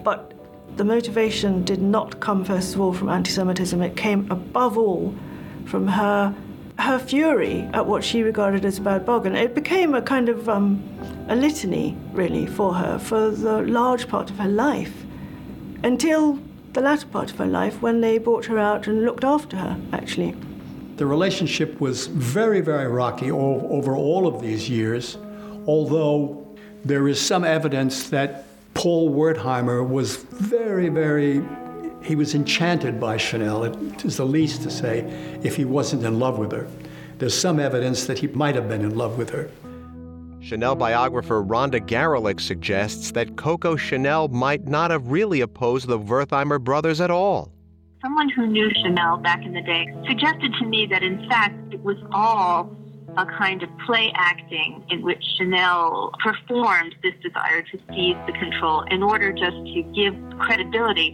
But 0.02 0.32
the 0.78 0.84
motivation 0.84 1.62
did 1.62 1.82
not 1.82 2.18
come, 2.18 2.46
first 2.46 2.74
of 2.74 2.80
all, 2.80 2.94
from 2.94 3.10
anti 3.10 3.30
Semitism. 3.30 3.82
It 3.82 3.94
came 3.94 4.26
above 4.30 4.78
all 4.78 5.14
from 5.66 5.86
her, 5.86 6.34
her 6.78 6.98
fury 6.98 7.68
at 7.74 7.84
what 7.86 8.02
she 8.02 8.22
regarded 8.22 8.64
as 8.64 8.78
a 8.78 8.80
bad 8.80 9.04
bargain. 9.04 9.36
It 9.36 9.54
became 9.54 9.94
a 9.94 10.00
kind 10.00 10.30
of 10.30 10.48
um, 10.48 10.82
a 11.28 11.36
litany, 11.36 11.94
really, 12.12 12.46
for 12.46 12.72
her 12.72 12.98
for 12.98 13.30
the 13.30 13.60
large 13.60 14.08
part 14.08 14.30
of 14.30 14.38
her 14.38 14.48
life 14.48 15.04
until 15.84 16.38
the 16.72 16.80
latter 16.80 17.06
part 17.06 17.30
of 17.30 17.36
her 17.36 17.46
life 17.46 17.82
when 17.82 18.00
they 18.00 18.16
brought 18.16 18.46
her 18.46 18.58
out 18.58 18.86
and 18.86 19.04
looked 19.04 19.24
after 19.24 19.58
her, 19.58 19.78
actually. 19.92 20.34
The 20.96 21.06
relationship 21.06 21.80
was 21.80 22.06
very, 22.06 22.60
very 22.60 22.86
rocky 22.86 23.30
all, 23.30 23.66
over 23.70 23.96
all 23.96 24.26
of 24.26 24.42
these 24.42 24.68
years, 24.68 25.16
although 25.66 26.46
there 26.84 27.08
is 27.08 27.20
some 27.20 27.44
evidence 27.44 28.10
that 28.10 28.44
Paul 28.74 29.10
Wertheimer 29.10 29.88
was 29.88 30.16
very, 30.16 30.88
very, 30.88 31.42
he 32.02 32.14
was 32.14 32.34
enchanted 32.34 33.00
by 33.00 33.16
Chanel, 33.16 33.64
it 33.64 34.04
is 34.04 34.18
the 34.18 34.26
least 34.26 34.62
to 34.62 34.70
say, 34.70 35.00
if 35.42 35.56
he 35.56 35.64
wasn't 35.64 36.04
in 36.04 36.18
love 36.18 36.38
with 36.38 36.52
her. 36.52 36.68
There's 37.18 37.38
some 37.38 37.60
evidence 37.60 38.06
that 38.06 38.18
he 38.18 38.26
might 38.28 38.54
have 38.54 38.68
been 38.68 38.82
in 38.82 38.96
love 38.96 39.16
with 39.16 39.30
her. 39.30 39.50
Chanel 40.40 40.74
biographer 40.74 41.42
Rhonda 41.42 41.80
Garelick 41.80 42.40
suggests 42.40 43.12
that 43.12 43.36
Coco 43.36 43.76
Chanel 43.76 44.28
might 44.28 44.66
not 44.66 44.90
have 44.90 45.06
really 45.06 45.40
opposed 45.40 45.86
the 45.86 45.98
Wertheimer 45.98 46.60
brothers 46.60 47.00
at 47.00 47.10
all 47.10 47.51
someone 48.02 48.28
who 48.28 48.46
knew 48.46 48.68
Chanel 48.82 49.16
back 49.16 49.44
in 49.44 49.52
the 49.52 49.62
day 49.62 49.86
suggested 50.08 50.52
to 50.58 50.66
me 50.66 50.86
that 50.90 51.02
in 51.02 51.26
fact 51.28 51.54
it 51.72 51.82
was 51.82 51.96
all 52.12 52.68
a 53.16 53.26
kind 53.26 53.62
of 53.62 53.68
play 53.86 54.10
acting 54.16 54.84
in 54.90 55.02
which 55.02 55.22
Chanel 55.36 56.10
performed 56.22 56.94
this 57.02 57.14
desire 57.22 57.62
to 57.62 57.78
seize 57.90 58.16
the 58.26 58.32
control 58.32 58.82
in 58.90 59.02
order 59.02 59.32
just 59.32 59.54
to 59.54 59.82
give 59.94 60.14
credibility 60.40 61.12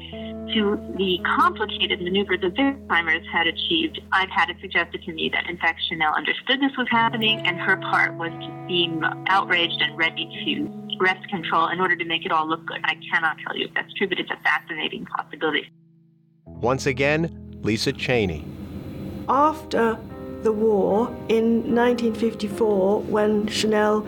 to 0.55 0.81
the 0.96 1.18
complicated 1.37 2.01
maneuver 2.01 2.38
the 2.38 2.48
Wertheimers 2.48 3.27
had 3.31 3.46
achieved. 3.46 4.01
I've 4.12 4.31
had 4.31 4.48
it 4.48 4.57
suggested 4.62 5.03
to 5.03 5.12
me 5.12 5.29
that, 5.35 5.51
in 5.51 5.59
fact, 5.59 5.81
Chanel 5.88 6.14
understood 6.14 6.61
this 6.61 6.72
was 6.79 6.87
happening, 6.90 7.40
and 7.46 7.59
her 7.59 7.77
part 7.77 8.14
was 8.14 8.31
to 8.31 8.66
seem 8.66 9.05
outraged 9.27 9.83
and 9.83 9.98
ready 9.98 10.24
to 10.46 10.96
wrest 11.01 11.29
control 11.29 11.68
in 11.68 11.81
order 11.81 11.96
to 11.96 12.05
make 12.07 12.24
it 12.24 12.33
all 12.33 12.48
look 12.48 12.64
good. 12.64 12.81
I 12.85 12.94
cannot 13.12 13.37
tell 13.46 13.59
you 13.59 13.66
if 13.66 13.74
that's 13.74 13.92
true, 13.94 14.09
but 14.09 14.18
it's 14.18 14.31
a 14.31 14.38
fascinating 14.42 15.05
possibility. 15.05 15.70
Once 16.61 16.87
again, 16.87 17.31
Lisa 17.62 17.92
Chaney. 17.92 18.44
After 19.29 19.99
the 20.42 20.53
war 20.53 21.09
in 21.29 21.75
1954, 21.75 23.03
when 23.03 23.47
Chanel, 23.47 24.07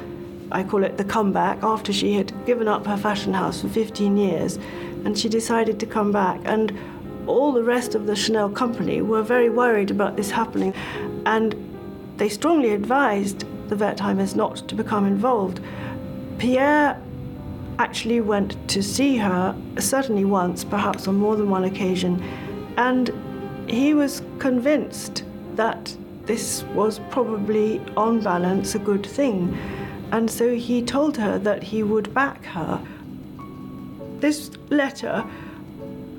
I 0.51 0.65
call 0.65 0.83
it 0.83 0.97
the 0.97 1.05
comeback, 1.05 1.63
after 1.63 1.93
she 1.93 2.15
had 2.15 2.33
given 2.47 2.67
up 2.67 2.87
her 2.87 2.97
fashion 2.97 3.35
house 3.35 3.61
for 3.61 3.69
15 3.69 4.17
years, 4.17 4.59
and 5.05 5.17
she 5.17 5.29
decided 5.29 5.79
to 5.81 5.87
come 5.87 6.11
back. 6.11 6.41
And 6.45 6.77
all 7.27 7.53
the 7.53 7.63
rest 7.63 7.95
of 7.95 8.07
the 8.07 8.17
Chanel 8.17 8.51
company 8.51 9.01
were 9.01 9.23
very 9.23 9.49
worried 9.49 9.91
about 9.93 10.17
this 10.17 10.31
happening, 10.31 10.75
and 11.27 11.55
they 12.17 12.29
strongly 12.29 12.71
advised 12.71 13.45
the 13.69 13.77
Wertheimers 13.77 14.35
not 14.35 14.57
to 14.69 14.75
become 14.75 15.07
involved. 15.07 15.61
Pierre 16.39 17.01
actually 17.81 18.21
went 18.21 18.53
to 18.69 18.83
see 18.83 19.17
her, 19.17 19.57
certainly 19.79 20.27
once, 20.27 20.65
perhaps 20.65 21.09
on 21.09 21.17
more 21.17 21.35
than 21.35 21.49
one 21.49 21.65
occasion, 21.65 22.23
and 22.77 23.11
he 23.67 23.95
was 23.95 24.21
convinced 24.39 25.25
that 25.55 25.97
this 26.27 26.63
was 26.75 27.01
probably, 27.11 27.81
on 27.97 28.21
balance, 28.21 28.75
a 28.75 28.79
good 28.79 29.05
thing. 29.05 29.57
And 30.13 30.31
so 30.31 30.55
he 30.55 30.83
told 30.83 31.17
her 31.17 31.39
that 31.39 31.63
he 31.63 31.83
would 31.83 32.13
back 32.13 32.45
her. 32.45 32.79
This 34.19 34.51
letter 34.69 35.25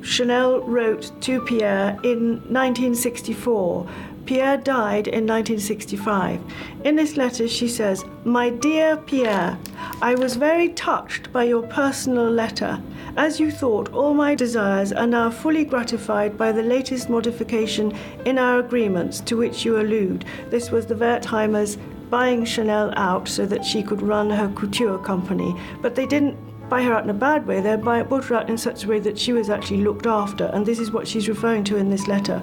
Chanel 0.02 0.62
wrote 0.62 1.12
to 1.22 1.42
Pierre 1.42 1.92
in 2.04 2.42
1964. 2.50 3.88
Pierre 4.32 4.56
died 4.56 5.10
in 5.10 5.28
1965. 5.28 6.40
In 6.86 6.96
this 6.96 7.18
letter, 7.18 7.50
she 7.50 7.68
says, 7.68 8.06
My 8.24 8.50
dear 8.50 8.96
Pierre, 8.96 9.60
I 10.02 10.16
was 10.16 10.38
very 10.38 10.70
touched 10.70 11.34
by 11.34 11.44
your 11.44 11.64
personal 11.64 12.32
letter. 12.32 12.82
As 13.18 13.42
you 13.42 13.52
thought, 13.52 13.92
all 13.92 14.14
my 14.14 14.34
desires 14.34 14.94
are 14.94 15.06
now 15.06 15.32
fully 15.32 15.66
gratified 15.66 16.38
by 16.38 16.54
the 16.54 16.64
latest 16.64 17.10
modification 17.10 17.92
in 18.24 18.38
our 18.38 18.60
agreements 18.60 19.20
to 19.20 19.36
which 19.36 19.66
you 19.66 19.82
allude. 19.82 20.24
This 20.50 20.72
was 20.72 20.86
the 20.86 20.96
Wertheimers 20.96 21.78
buying 22.10 22.46
Chanel 22.46 22.94
out 22.96 23.28
so 23.28 23.46
that 23.46 23.66
she 23.66 23.84
could 23.84 24.02
run 24.02 24.30
her 24.30 24.48
couture 24.56 24.98
company. 24.98 25.54
But 25.82 25.96
they 25.96 26.06
didn't 26.06 26.38
buy 26.70 26.84
her 26.84 26.94
out 26.94 27.04
in 27.04 27.10
a 27.10 27.14
bad 27.14 27.46
way, 27.46 27.60
they 27.60 27.76
bought 27.76 28.24
her 28.24 28.36
out 28.36 28.50
in 28.50 28.58
such 28.58 28.86
a 28.86 28.88
way 28.88 29.02
that 29.02 29.20
she 29.20 29.34
was 29.34 29.50
actually 29.50 29.84
looked 29.84 30.06
after. 30.06 30.46
And 30.54 30.66
this 30.66 30.80
is 30.80 30.90
what 30.90 31.06
she's 31.06 31.28
referring 31.28 31.66
to 31.66 31.76
in 31.76 31.90
this 31.90 32.08
letter. 32.08 32.42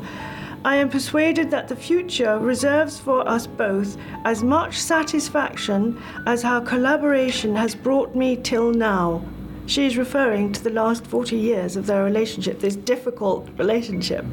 I 0.68 0.76
am 0.76 0.90
persuaded 0.90 1.50
that 1.50 1.68
the 1.68 1.74
future 1.74 2.38
reserves 2.38 3.00
for 3.00 3.26
us 3.26 3.46
both 3.46 3.96
as 4.26 4.42
much 4.42 4.76
satisfaction 4.78 5.98
as 6.26 6.44
our 6.44 6.60
collaboration 6.60 7.56
has 7.56 7.74
brought 7.74 8.14
me 8.14 8.36
till 8.36 8.72
now. 8.72 9.22
She 9.64 9.86
is 9.86 9.96
referring 9.96 10.52
to 10.52 10.62
the 10.62 10.68
last 10.68 11.06
40 11.06 11.36
years 11.38 11.76
of 11.76 11.86
their 11.86 12.04
relationship, 12.04 12.60
this 12.60 12.76
difficult 12.76 13.48
relationship. 13.56 14.26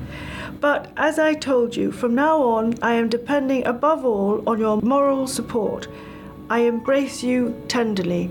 But 0.60 0.92
as 0.98 1.20
I 1.20 1.36
told 1.36 1.74
you, 1.74 1.94
from 1.94 2.16
now 2.16 2.42
on, 2.42 2.74
I 2.82 2.96
am 2.96 3.08
depending 3.08 3.66
above 3.66 4.04
all 4.04 4.44
on 4.46 4.60
your 4.60 4.82
moral 4.82 5.28
support. 5.28 5.88
I 6.50 6.60
embrace 6.60 7.24
you 7.24 7.56
tenderly. 7.70 8.30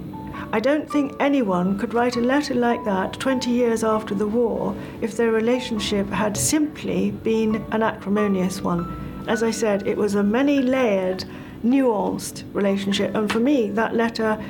I 0.52 0.60
don't 0.60 0.90
think 0.90 1.14
anyone 1.20 1.78
could 1.78 1.94
write 1.94 2.16
a 2.16 2.20
letter 2.20 2.54
like 2.54 2.84
that 2.84 3.14
20 3.14 3.50
years 3.50 3.82
after 3.82 4.14
the 4.14 4.26
war 4.26 4.74
if 5.00 5.16
their 5.16 5.32
relationship 5.32 6.08
had 6.08 6.36
simply 6.36 7.10
been 7.10 7.56
an 7.72 7.82
acrimonious 7.82 8.60
one. 8.60 9.24
As 9.26 9.42
I 9.42 9.50
said, 9.50 9.86
it 9.86 9.96
was 9.96 10.14
a 10.14 10.22
many 10.22 10.60
layered, 10.60 11.24
nuanced 11.64 12.44
relationship, 12.52 13.14
and 13.14 13.30
for 13.30 13.40
me, 13.40 13.70
that 13.70 13.94
letter 13.94 14.42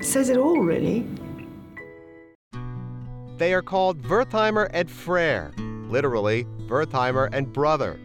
says 0.00 0.30
it 0.30 0.36
all, 0.36 0.60
really. 0.60 1.06
They 3.36 3.52
are 3.52 3.62
called 3.62 4.02
Wertheimer 4.02 4.70
et 4.72 4.86
Frère, 4.86 5.52
literally, 5.90 6.44
Wertheimer 6.68 7.28
and 7.32 7.52
brother. 7.52 7.98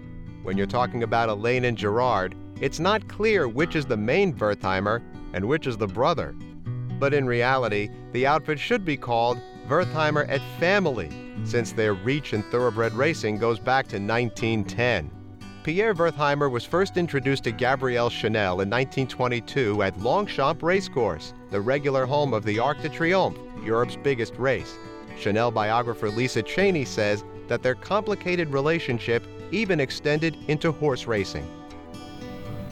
When 0.43 0.57
you're 0.57 0.65
talking 0.65 1.03
about 1.03 1.29
Alain 1.29 1.65
and 1.65 1.77
Gerard, 1.77 2.35
it's 2.61 2.79
not 2.79 3.07
clear 3.07 3.47
which 3.47 3.75
is 3.75 3.85
the 3.85 3.97
main 3.97 4.33
Wertheimer 4.33 5.01
and 5.33 5.45
which 5.45 5.67
is 5.67 5.77
the 5.77 5.87
brother. 5.87 6.35
But 6.99 7.13
in 7.13 7.25
reality, 7.25 7.89
the 8.13 8.25
outfit 8.25 8.59
should 8.59 8.85
be 8.85 8.97
called 8.97 9.39
Wertheimer 9.67 10.25
et 10.29 10.41
Family, 10.59 11.09
since 11.43 11.71
their 11.71 11.93
reach 11.93 12.33
in 12.33 12.43
thoroughbred 12.43 12.93
racing 12.93 13.37
goes 13.37 13.59
back 13.59 13.87
to 13.87 13.97
1910. 13.97 15.11
Pierre 15.63 15.95
Wertheimer 15.95 16.49
was 16.49 16.63
first 16.63 16.95
introduced 16.95 17.43
to 17.45 17.51
Gabrielle 17.51 18.09
Chanel 18.09 18.61
in 18.61 18.69
1922 18.69 19.81
at 19.81 19.99
Longchamp 19.99 20.61
Racecourse, 20.61 21.33
the 21.49 21.59
regular 21.59 22.05
home 22.05 22.33
of 22.33 22.45
the 22.45 22.59
Arc 22.59 22.81
de 22.83 22.89
Triomphe, 22.89 23.39
Europe's 23.65 23.95
biggest 23.95 24.35
race. 24.35 24.77
Chanel 25.19 25.49
biographer 25.49 26.09
Lisa 26.09 26.43
Chaney 26.43 26.85
says 26.85 27.23
that 27.47 27.63
their 27.63 27.75
complicated 27.75 28.49
relationship 28.49 29.25
even 29.51 29.79
extended 29.79 30.37
into 30.47 30.71
horse 30.71 31.07
racing. 31.07 31.49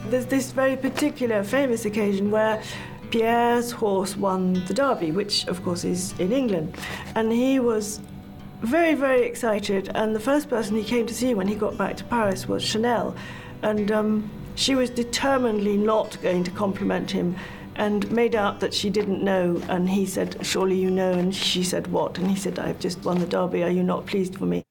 There's 0.06 0.26
this 0.26 0.52
very 0.52 0.76
particular 0.76 1.42
famous 1.42 1.86
occasion 1.86 2.30
where 2.30 2.62
Pierre's 3.14 3.70
horse 3.70 4.16
won 4.16 4.54
the 4.66 4.74
Derby, 4.74 5.12
which 5.12 5.46
of 5.46 5.62
course 5.62 5.84
is 5.84 6.18
in 6.18 6.32
England, 6.32 6.76
and 7.14 7.30
he 7.30 7.60
was 7.60 8.00
very, 8.62 8.94
very 8.94 9.24
excited. 9.24 9.88
And 9.94 10.16
the 10.16 10.20
first 10.20 10.50
person 10.50 10.74
he 10.74 10.82
came 10.82 11.06
to 11.06 11.14
see 11.14 11.32
when 11.32 11.46
he 11.46 11.54
got 11.54 11.78
back 11.78 11.96
to 11.98 12.04
Paris 12.04 12.48
was 12.48 12.64
Chanel, 12.64 13.14
and 13.62 13.92
um, 13.92 14.28
she 14.56 14.74
was 14.74 14.90
determinedly 14.90 15.76
not 15.76 16.20
going 16.22 16.42
to 16.42 16.50
compliment 16.50 17.08
him 17.08 17.36
and 17.76 18.10
made 18.10 18.34
out 18.34 18.58
that 18.58 18.74
she 18.74 18.90
didn't 18.90 19.22
know. 19.22 19.62
And 19.68 19.88
he 19.88 20.06
said, 20.06 20.44
Surely 20.44 20.76
you 20.76 20.90
know. 20.90 21.12
And 21.12 21.32
she 21.32 21.62
said, 21.62 21.86
What? 21.86 22.18
And 22.18 22.28
he 22.28 22.36
said, 22.36 22.58
I've 22.58 22.80
just 22.80 23.04
won 23.04 23.20
the 23.20 23.26
Derby. 23.26 23.62
Are 23.62 23.70
you 23.70 23.84
not 23.84 24.06
pleased 24.06 24.34
for 24.34 24.46
me? 24.46 24.64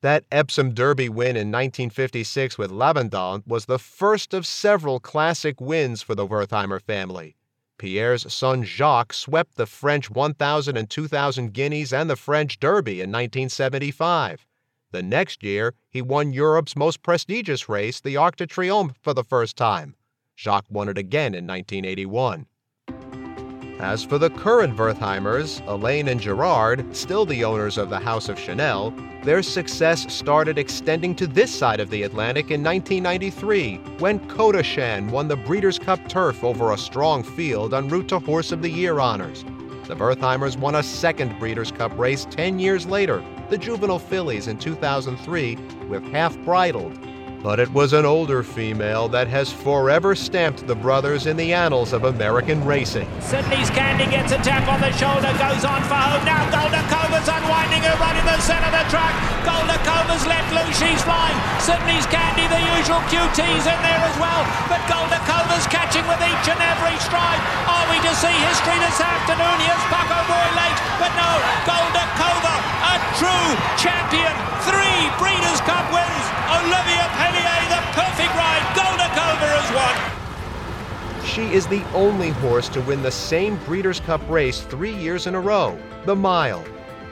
That 0.00 0.24
Epsom 0.32 0.72
Derby 0.72 1.10
win 1.10 1.36
in 1.36 1.52
1956 1.52 2.56
with 2.56 2.70
Lavandin 2.70 3.46
was 3.46 3.66
the 3.66 3.78
first 3.78 4.32
of 4.32 4.46
several 4.46 4.98
classic 4.98 5.60
wins 5.60 6.00
for 6.00 6.14
the 6.14 6.26
Wertheimer 6.26 6.80
family. 6.80 7.36
Pierre's 7.80 8.30
son 8.30 8.62
Jacques 8.62 9.14
swept 9.14 9.56
the 9.56 9.64
French 9.64 10.10
1,000 10.10 10.76
and 10.76 10.90
2,000 10.90 11.54
guineas 11.54 11.94
and 11.94 12.10
the 12.10 12.14
French 12.14 12.60
Derby 12.60 13.00
in 13.00 13.10
1975. 13.10 14.46
The 14.90 15.02
next 15.02 15.42
year, 15.42 15.72
he 15.88 16.02
won 16.02 16.34
Europe's 16.34 16.76
most 16.76 17.02
prestigious 17.02 17.70
race, 17.70 17.98
the 17.98 18.18
Arc 18.18 18.36
de 18.36 18.46
Triomphe, 18.46 18.98
for 19.00 19.14
the 19.14 19.24
first 19.24 19.56
time. 19.56 19.96
Jacques 20.36 20.66
won 20.68 20.90
it 20.90 20.98
again 20.98 21.34
in 21.34 21.46
1981. 21.46 22.44
As 23.80 24.04
for 24.04 24.18
the 24.18 24.28
current 24.28 24.76
Wertheimers, 24.76 25.66
Alain 25.66 26.08
and 26.08 26.20
Gerard, 26.20 26.94
still 26.94 27.24
the 27.24 27.42
owners 27.42 27.78
of 27.78 27.88
the 27.88 27.98
House 27.98 28.28
of 28.28 28.38
Chanel, 28.38 28.92
their 29.24 29.42
success 29.42 30.12
started 30.12 30.58
extending 30.58 31.14
to 31.14 31.26
this 31.26 31.50
side 31.50 31.80
of 31.80 31.88
the 31.88 32.02
Atlantic 32.02 32.50
in 32.50 32.62
1993 32.62 33.76
when 33.98 34.20
Kotashaan 34.28 35.10
won 35.10 35.28
the 35.28 35.36
Breeders' 35.36 35.78
Cup 35.78 36.06
Turf 36.10 36.44
over 36.44 36.72
a 36.72 36.78
strong 36.78 37.22
field 37.22 37.72
en 37.72 37.88
route 37.88 38.08
to 38.08 38.18
Horse 38.18 38.52
of 38.52 38.60
the 38.60 38.68
Year 38.68 39.00
honors. 39.00 39.44
The 39.86 39.96
Wertheimers 39.96 40.58
won 40.58 40.74
a 40.74 40.82
second 40.82 41.38
Breeders' 41.38 41.72
Cup 41.72 41.98
race 41.98 42.26
10 42.30 42.58
years 42.58 42.84
later, 42.84 43.24
the 43.48 43.56
Juvenile 43.56 43.98
Fillies 43.98 44.46
in 44.46 44.58
2003, 44.58 45.56
with 45.88 46.02
Half 46.12 46.36
Bridled, 46.44 46.98
but 47.42 47.58
it 47.58 47.70
was 47.72 47.92
an 47.92 48.04
older 48.04 48.42
female 48.42 49.08
that 49.08 49.26
has 49.26 49.52
forever 49.52 50.14
stamped 50.14 50.66
the 50.66 50.74
brothers 50.74 51.26
in 51.26 51.36
the 51.36 51.52
annals 51.52 51.92
of 51.92 52.04
American 52.04 52.64
racing. 52.64 53.08
Sidney's 53.20 53.70
Candy 53.70 54.04
gets 54.12 54.32
a 54.32 54.40
tap 54.44 54.68
on 54.68 54.80
the 54.80 54.92
shoulder, 54.92 55.32
goes 55.40 55.64
on 55.64 55.80
for 55.88 55.96
home. 55.96 56.24
Now 56.28 56.44
Goldikova's 56.52 57.28
unwinding 57.28 57.80
her 57.80 57.96
right 57.96 58.16
in 58.16 58.26
the 58.28 58.36
centre 58.44 58.68
of 58.68 58.76
the 58.76 58.84
track. 58.92 59.16
Goldikova's 59.44 60.24
left 60.28 60.52
loose, 60.52 60.76
she's 60.76 61.00
flying. 61.00 61.36
Sidney's 61.64 62.04
Candy, 62.12 62.44
the 62.52 62.60
usual 62.76 63.00
QT's 63.08 63.64
in 63.64 63.80
there 63.80 64.02
as 64.04 64.16
well. 64.20 64.44
But 64.68 64.84
Goldikova's 64.84 65.64
catching 65.72 66.04
with 66.04 66.20
each 66.20 66.46
and 66.48 66.60
every 66.60 66.96
stride. 67.00 67.40
Are 67.64 67.86
we 67.88 67.96
to 68.04 68.12
see 68.20 68.36
history 68.52 68.76
this 68.84 69.00
afternoon? 69.00 69.56
Here's 69.64 69.86
Paco 69.88 70.20
Boy 70.28 70.46
late, 70.60 70.78
but 71.00 71.12
no, 71.16 71.30
Goldikova, 71.64 72.29
a 72.90 72.98
true 73.14 73.50
champion. 73.78 74.34
Three 74.66 75.00
Breeders' 75.22 75.62
Cup 75.62 75.86
wins. 75.94 76.26
Olivier 76.50 77.06
Peslier, 77.14 77.62
the 77.70 77.82
perfect 77.94 78.32
ride. 78.34 78.64
Goldikova 78.74 79.48
has 79.54 79.70
won. 79.78 80.20
She 81.24 81.54
is 81.54 81.66
the 81.68 81.84
only 81.94 82.30
horse 82.30 82.68
to 82.70 82.80
win 82.80 83.02
the 83.02 83.10
same 83.10 83.56
Breeders' 83.64 84.00
Cup 84.00 84.20
race 84.28 84.62
three 84.62 84.94
years 84.94 85.28
in 85.28 85.36
a 85.36 85.40
row, 85.40 85.78
the 86.04 86.16
mile. 86.16 86.64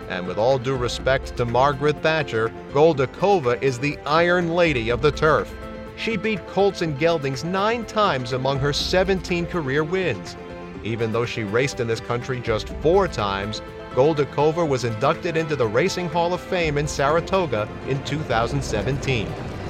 And 0.08 0.26
with 0.26 0.38
all 0.38 0.58
due 0.58 0.76
respect 0.76 1.36
to 1.36 1.44
Margaret 1.44 2.02
Thatcher, 2.02 2.48
Goldikova 2.72 3.62
is 3.62 3.78
the 3.78 3.96
Iron 4.06 4.54
Lady 4.54 4.90
of 4.90 5.02
the 5.02 5.12
turf. 5.12 5.54
She 5.96 6.16
beat 6.16 6.44
Colts 6.48 6.82
and 6.82 6.98
Geldings 6.98 7.44
nine 7.44 7.84
times 7.84 8.32
among 8.32 8.58
her 8.58 8.72
17 8.72 9.46
career 9.46 9.84
wins. 9.84 10.36
Even 10.82 11.12
though 11.12 11.26
she 11.26 11.42
raced 11.44 11.80
in 11.80 11.86
this 11.86 12.00
country 12.00 12.40
just 12.40 12.68
four 12.80 13.06
times, 13.06 13.60
Goldikova 13.98 14.64
was 14.64 14.84
inducted 14.84 15.36
into 15.36 15.56
the 15.56 15.66
Racing 15.66 16.08
Hall 16.08 16.32
of 16.32 16.40
Fame 16.40 16.78
in 16.78 16.86
Saratoga 16.86 17.68
in 17.88 18.00
2017. 18.04 19.26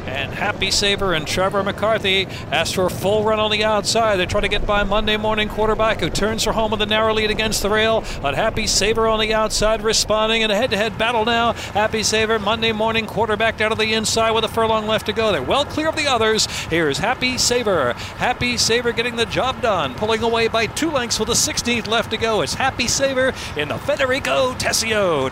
And 0.09 0.33
Happy 0.33 0.71
Saver 0.71 1.13
and 1.13 1.27
Trevor 1.27 1.63
McCarthy 1.63 2.27
ask 2.51 2.75
for 2.75 2.87
a 2.87 2.91
full 2.91 3.25
run 3.25 3.39
on 3.39 3.51
the 3.51 3.63
outside. 3.63 4.17
They 4.17 4.25
try 4.25 4.41
to 4.41 4.49
get 4.49 4.65
by 4.65 4.83
Monday 4.83 5.19
morning 5.19 5.51
quarterback 5.51 6.01
who 6.01 6.09
turns 6.09 6.43
for 6.43 6.53
home 6.53 6.71
with 6.71 6.81
a 6.81 6.87
narrow 6.87 7.13
lead 7.13 7.31
against 7.31 7.61
the 7.61 7.69
rail. 7.69 8.03
But 8.23 8.35
Happy 8.35 8.67
Saver 8.67 9.07
on 9.07 9.21
the 9.21 9.35
outside 9.35 9.83
responding 9.83 10.41
in 10.41 10.51
a 10.51 10.57
head 10.57 10.71
to 10.71 10.79
head 10.79 10.97
battle 10.97 11.27
now. 11.27 11.53
Happy 11.53 12.03
Saver, 12.03 12.39
Monday 12.39 12.73
morning 12.73 13.05
quarterback 13.05 13.59
down 13.59 13.69
to 13.69 13.77
the 13.77 13.93
inside 13.93 14.31
with 14.31 14.45
a 14.45 14.49
furlong 14.49 14.87
left 14.87 15.05
to 15.07 15.13
go. 15.13 15.31
They're 15.31 15.43
well 15.43 15.67
clear 15.67 15.89
of 15.89 15.97
the 15.97 16.07
others. 16.07 16.47
Here's 16.69 16.97
Happy 16.97 17.37
Saver. 17.37 17.93
Happy 17.93 18.57
Saver 18.57 18.93
getting 18.93 19.17
the 19.17 19.27
job 19.27 19.61
done, 19.61 19.95
pulling 19.95 20.23
away 20.23 20.49
by 20.49 20.69
two 20.69 20.91
lengths 20.91 21.21
with 21.21 21.29
a 21.29 21.33
16th 21.33 21.87
left 21.87 22.11
to 22.13 22.17
go. 22.17 22.41
It's 22.41 22.55
Happy 22.55 22.89
Saver 22.89 23.35
in 23.59 23.69
the 23.69 23.77
Federico 23.77 24.55
Tesio. 24.55 25.31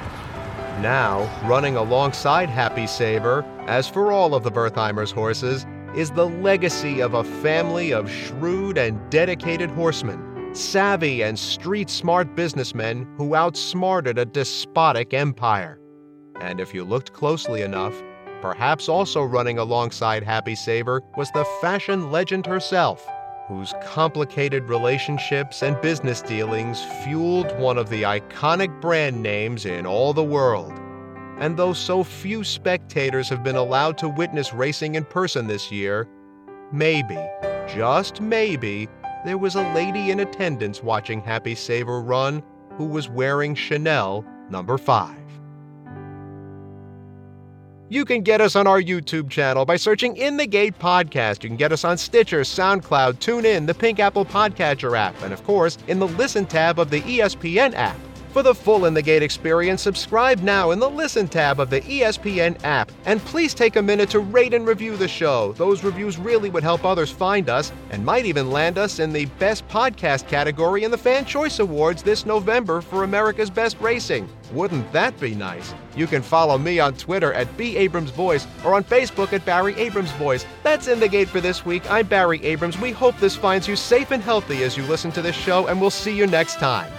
Now, 0.83 1.31
running 1.49 1.77
alongside 1.77 2.51
Happy 2.51 2.87
Saver, 2.87 3.43
as 3.67 3.89
for 3.89 4.13
all 4.13 4.35
of 4.35 4.45
the 4.45 4.51
Wertheimer's 4.51 5.11
horses, 5.11 5.67
is 5.95 6.11
the 6.11 6.29
legacy 6.29 7.01
of 7.01 7.15
a 7.15 7.25
family 7.25 7.93
of 7.93 8.11
shrewd 8.11 8.77
and 8.77 9.01
dedicated 9.11 9.71
horsemen, 9.71 10.55
savvy 10.55 11.23
and 11.23 11.39
street 11.39 11.89
smart 11.89 12.37
businessmen 12.37 13.07
who 13.17 13.35
outsmarted 13.35 14.19
a 14.19 14.25
despotic 14.25 15.15
empire. 15.15 15.81
And 16.41 16.61
if 16.61 16.75
you 16.75 16.85
looked 16.85 17.13
closely 17.13 17.63
enough, 17.63 17.95
perhaps 18.43 18.89
also 18.89 19.23
running 19.23 19.59
alongside 19.59 20.23
Happy 20.23 20.55
Saver 20.55 21.01
was 21.17 21.31
the 21.33 21.47
fashion 21.61 22.13
legend 22.13 22.45
herself, 22.47 23.07
whose 23.49 23.73
complicated 23.83 24.69
relationships 24.69 25.63
and 25.63 25.81
business 25.81 26.21
dealings 26.21 26.85
fueled 27.05 27.59
one 27.59 27.79
of 27.79 27.89
the 27.89 28.03
iconic 28.03 28.81
brand 28.81 29.23
names 29.23 29.65
in 29.65 29.87
all 29.87 30.13
the 30.13 30.23
world. 30.23 30.73
And 31.39 31.57
though 31.57 31.73
so 31.73 32.03
few 32.03 32.45
spectators 32.45 33.29
have 33.29 33.45
been 33.45 33.57
allowed 33.57 33.99
to 33.99 34.09
witness 34.09 34.55
racing 34.55 34.95
in 34.95 35.05
person 35.05 35.47
this 35.47 35.71
year, 35.71 36.09
maybe, 36.73 37.19
just 37.69 38.21
maybe, 38.21 38.89
there 39.25 39.39
was 39.39 39.55
a 39.55 39.73
lady 39.75 40.11
in 40.11 40.21
attendance 40.21 40.83
watching 40.83 41.21
Happy 41.21 41.55
Saver 41.55 42.01
run 42.01 42.43
who 42.77 42.85
was 42.85 43.09
wearing 43.09 43.55
Chanel 43.55 44.25
number 44.51 44.79
5. 44.79 45.17
You 47.89 48.05
can 48.05 48.23
get 48.23 48.41
us 48.41 48.57
on 48.57 48.67
our 48.67 48.83
YouTube 48.83 49.31
channel 49.31 49.65
by 49.65 49.77
searching 49.77 50.17
In 50.17 50.37
the 50.37 50.47
Gate 50.47 50.77
Podcast. 50.79 51.45
You 51.45 51.51
can 51.51 51.57
get 51.57 51.71
us 51.71 51.85
on 51.85 51.97
Stitcher, 51.97 52.41
SoundCloud, 52.41 53.19
TuneIn, 53.19 53.67
the 53.67 53.75
Pink 53.75 54.01
Apple 54.01 54.25
Podcatcher 54.25 54.99
app, 54.99 55.21
and 55.23 55.33
of 55.33 55.45
course, 55.45 55.79
in 55.87 56.01
the 56.01 56.09
Listen 56.09 56.47
tab 56.47 56.81
of 56.81 56.91
the 56.91 57.01
ESPN 57.03 57.75
app. 57.75 57.97
For 58.37 58.43
the 58.43 58.55
full 58.55 58.85
In 58.85 58.93
the 58.93 59.01
Gate 59.01 59.23
experience, 59.23 59.81
subscribe 59.81 60.41
now 60.41 60.73
in 60.73 60.79
the 60.79 60.91
Listen 60.91 61.27
tab 61.27 61.59
of 61.59 61.71
the 61.71 61.81
ESPN 61.81 62.63
app. 62.65 62.93
And 63.07 63.19
please 63.19 63.55
take 63.55 63.77
a 63.77 63.83
minute 63.83 64.11
to 64.11 64.21
rate 64.21 64.53
and 64.53 64.69
review 64.69 64.99
the 64.99 65.09
show. 65.09 65.55
Those 65.55 65.83
reviews 65.83 66.19
really 66.19 66.51
would 66.51 66.63
help 66.63 66.85
others 66.85 67.11
find 67.11 67.49
us 67.49 67.73
and 67.89 68.05
might 68.05 68.27
even 68.27 68.51
land 68.51 68.77
us 68.77 68.99
in 68.99 69.11
the 69.11 69.25
Best 69.39 69.67
Podcast 69.69 70.29
category 70.29 70.85
in 70.85 70.91
the 70.91 70.99
Fan 70.99 71.25
Choice 71.25 71.61
Awards 71.61 72.03
this 72.03 72.27
November 72.27 72.83
for 72.83 73.05
America's 73.05 73.49
Best 73.49 73.81
Racing. 73.81 74.29
Wouldn't 74.53 74.93
that 74.93 75.19
be 75.19 75.35
nice? 75.35 75.73
You 75.97 76.07
can 76.07 76.21
follow 76.21 76.59
me 76.59 76.79
on 76.79 76.93
Twitter 76.93 77.33
at 77.33 77.57
B. 77.57 77.79
Abrams 77.79 78.11
Voice 78.11 78.47
or 78.67 78.75
on 78.75 78.85
Facebook 78.85 79.33
at 79.33 79.47
Barry 79.47 79.75
Abrams 79.77 80.13
Voice. 80.13 80.45
That's 80.63 80.89
In 80.89 81.01
the 81.01 81.09
Gate 81.09 81.29
for 81.29 81.41
this 81.41 81.65
week. 81.65 81.91
I'm 81.91 82.07
Barry 82.07 82.45
Abrams. 82.45 82.79
We 82.79 82.93
hope 82.93 83.17
this 83.17 83.35
finds 83.35 83.67
you 83.67 83.77
safe 83.77 84.11
and 84.11 84.23
healthy 84.23 84.63
as 84.63 84.77
you 84.77 84.83
listen 84.83 85.11
to 85.13 85.23
this 85.23 85.35
show, 85.35 85.69
and 85.69 85.81
we'll 85.81 85.89
see 85.89 86.15
you 86.15 86.27
next 86.27 86.57
time. 86.57 86.93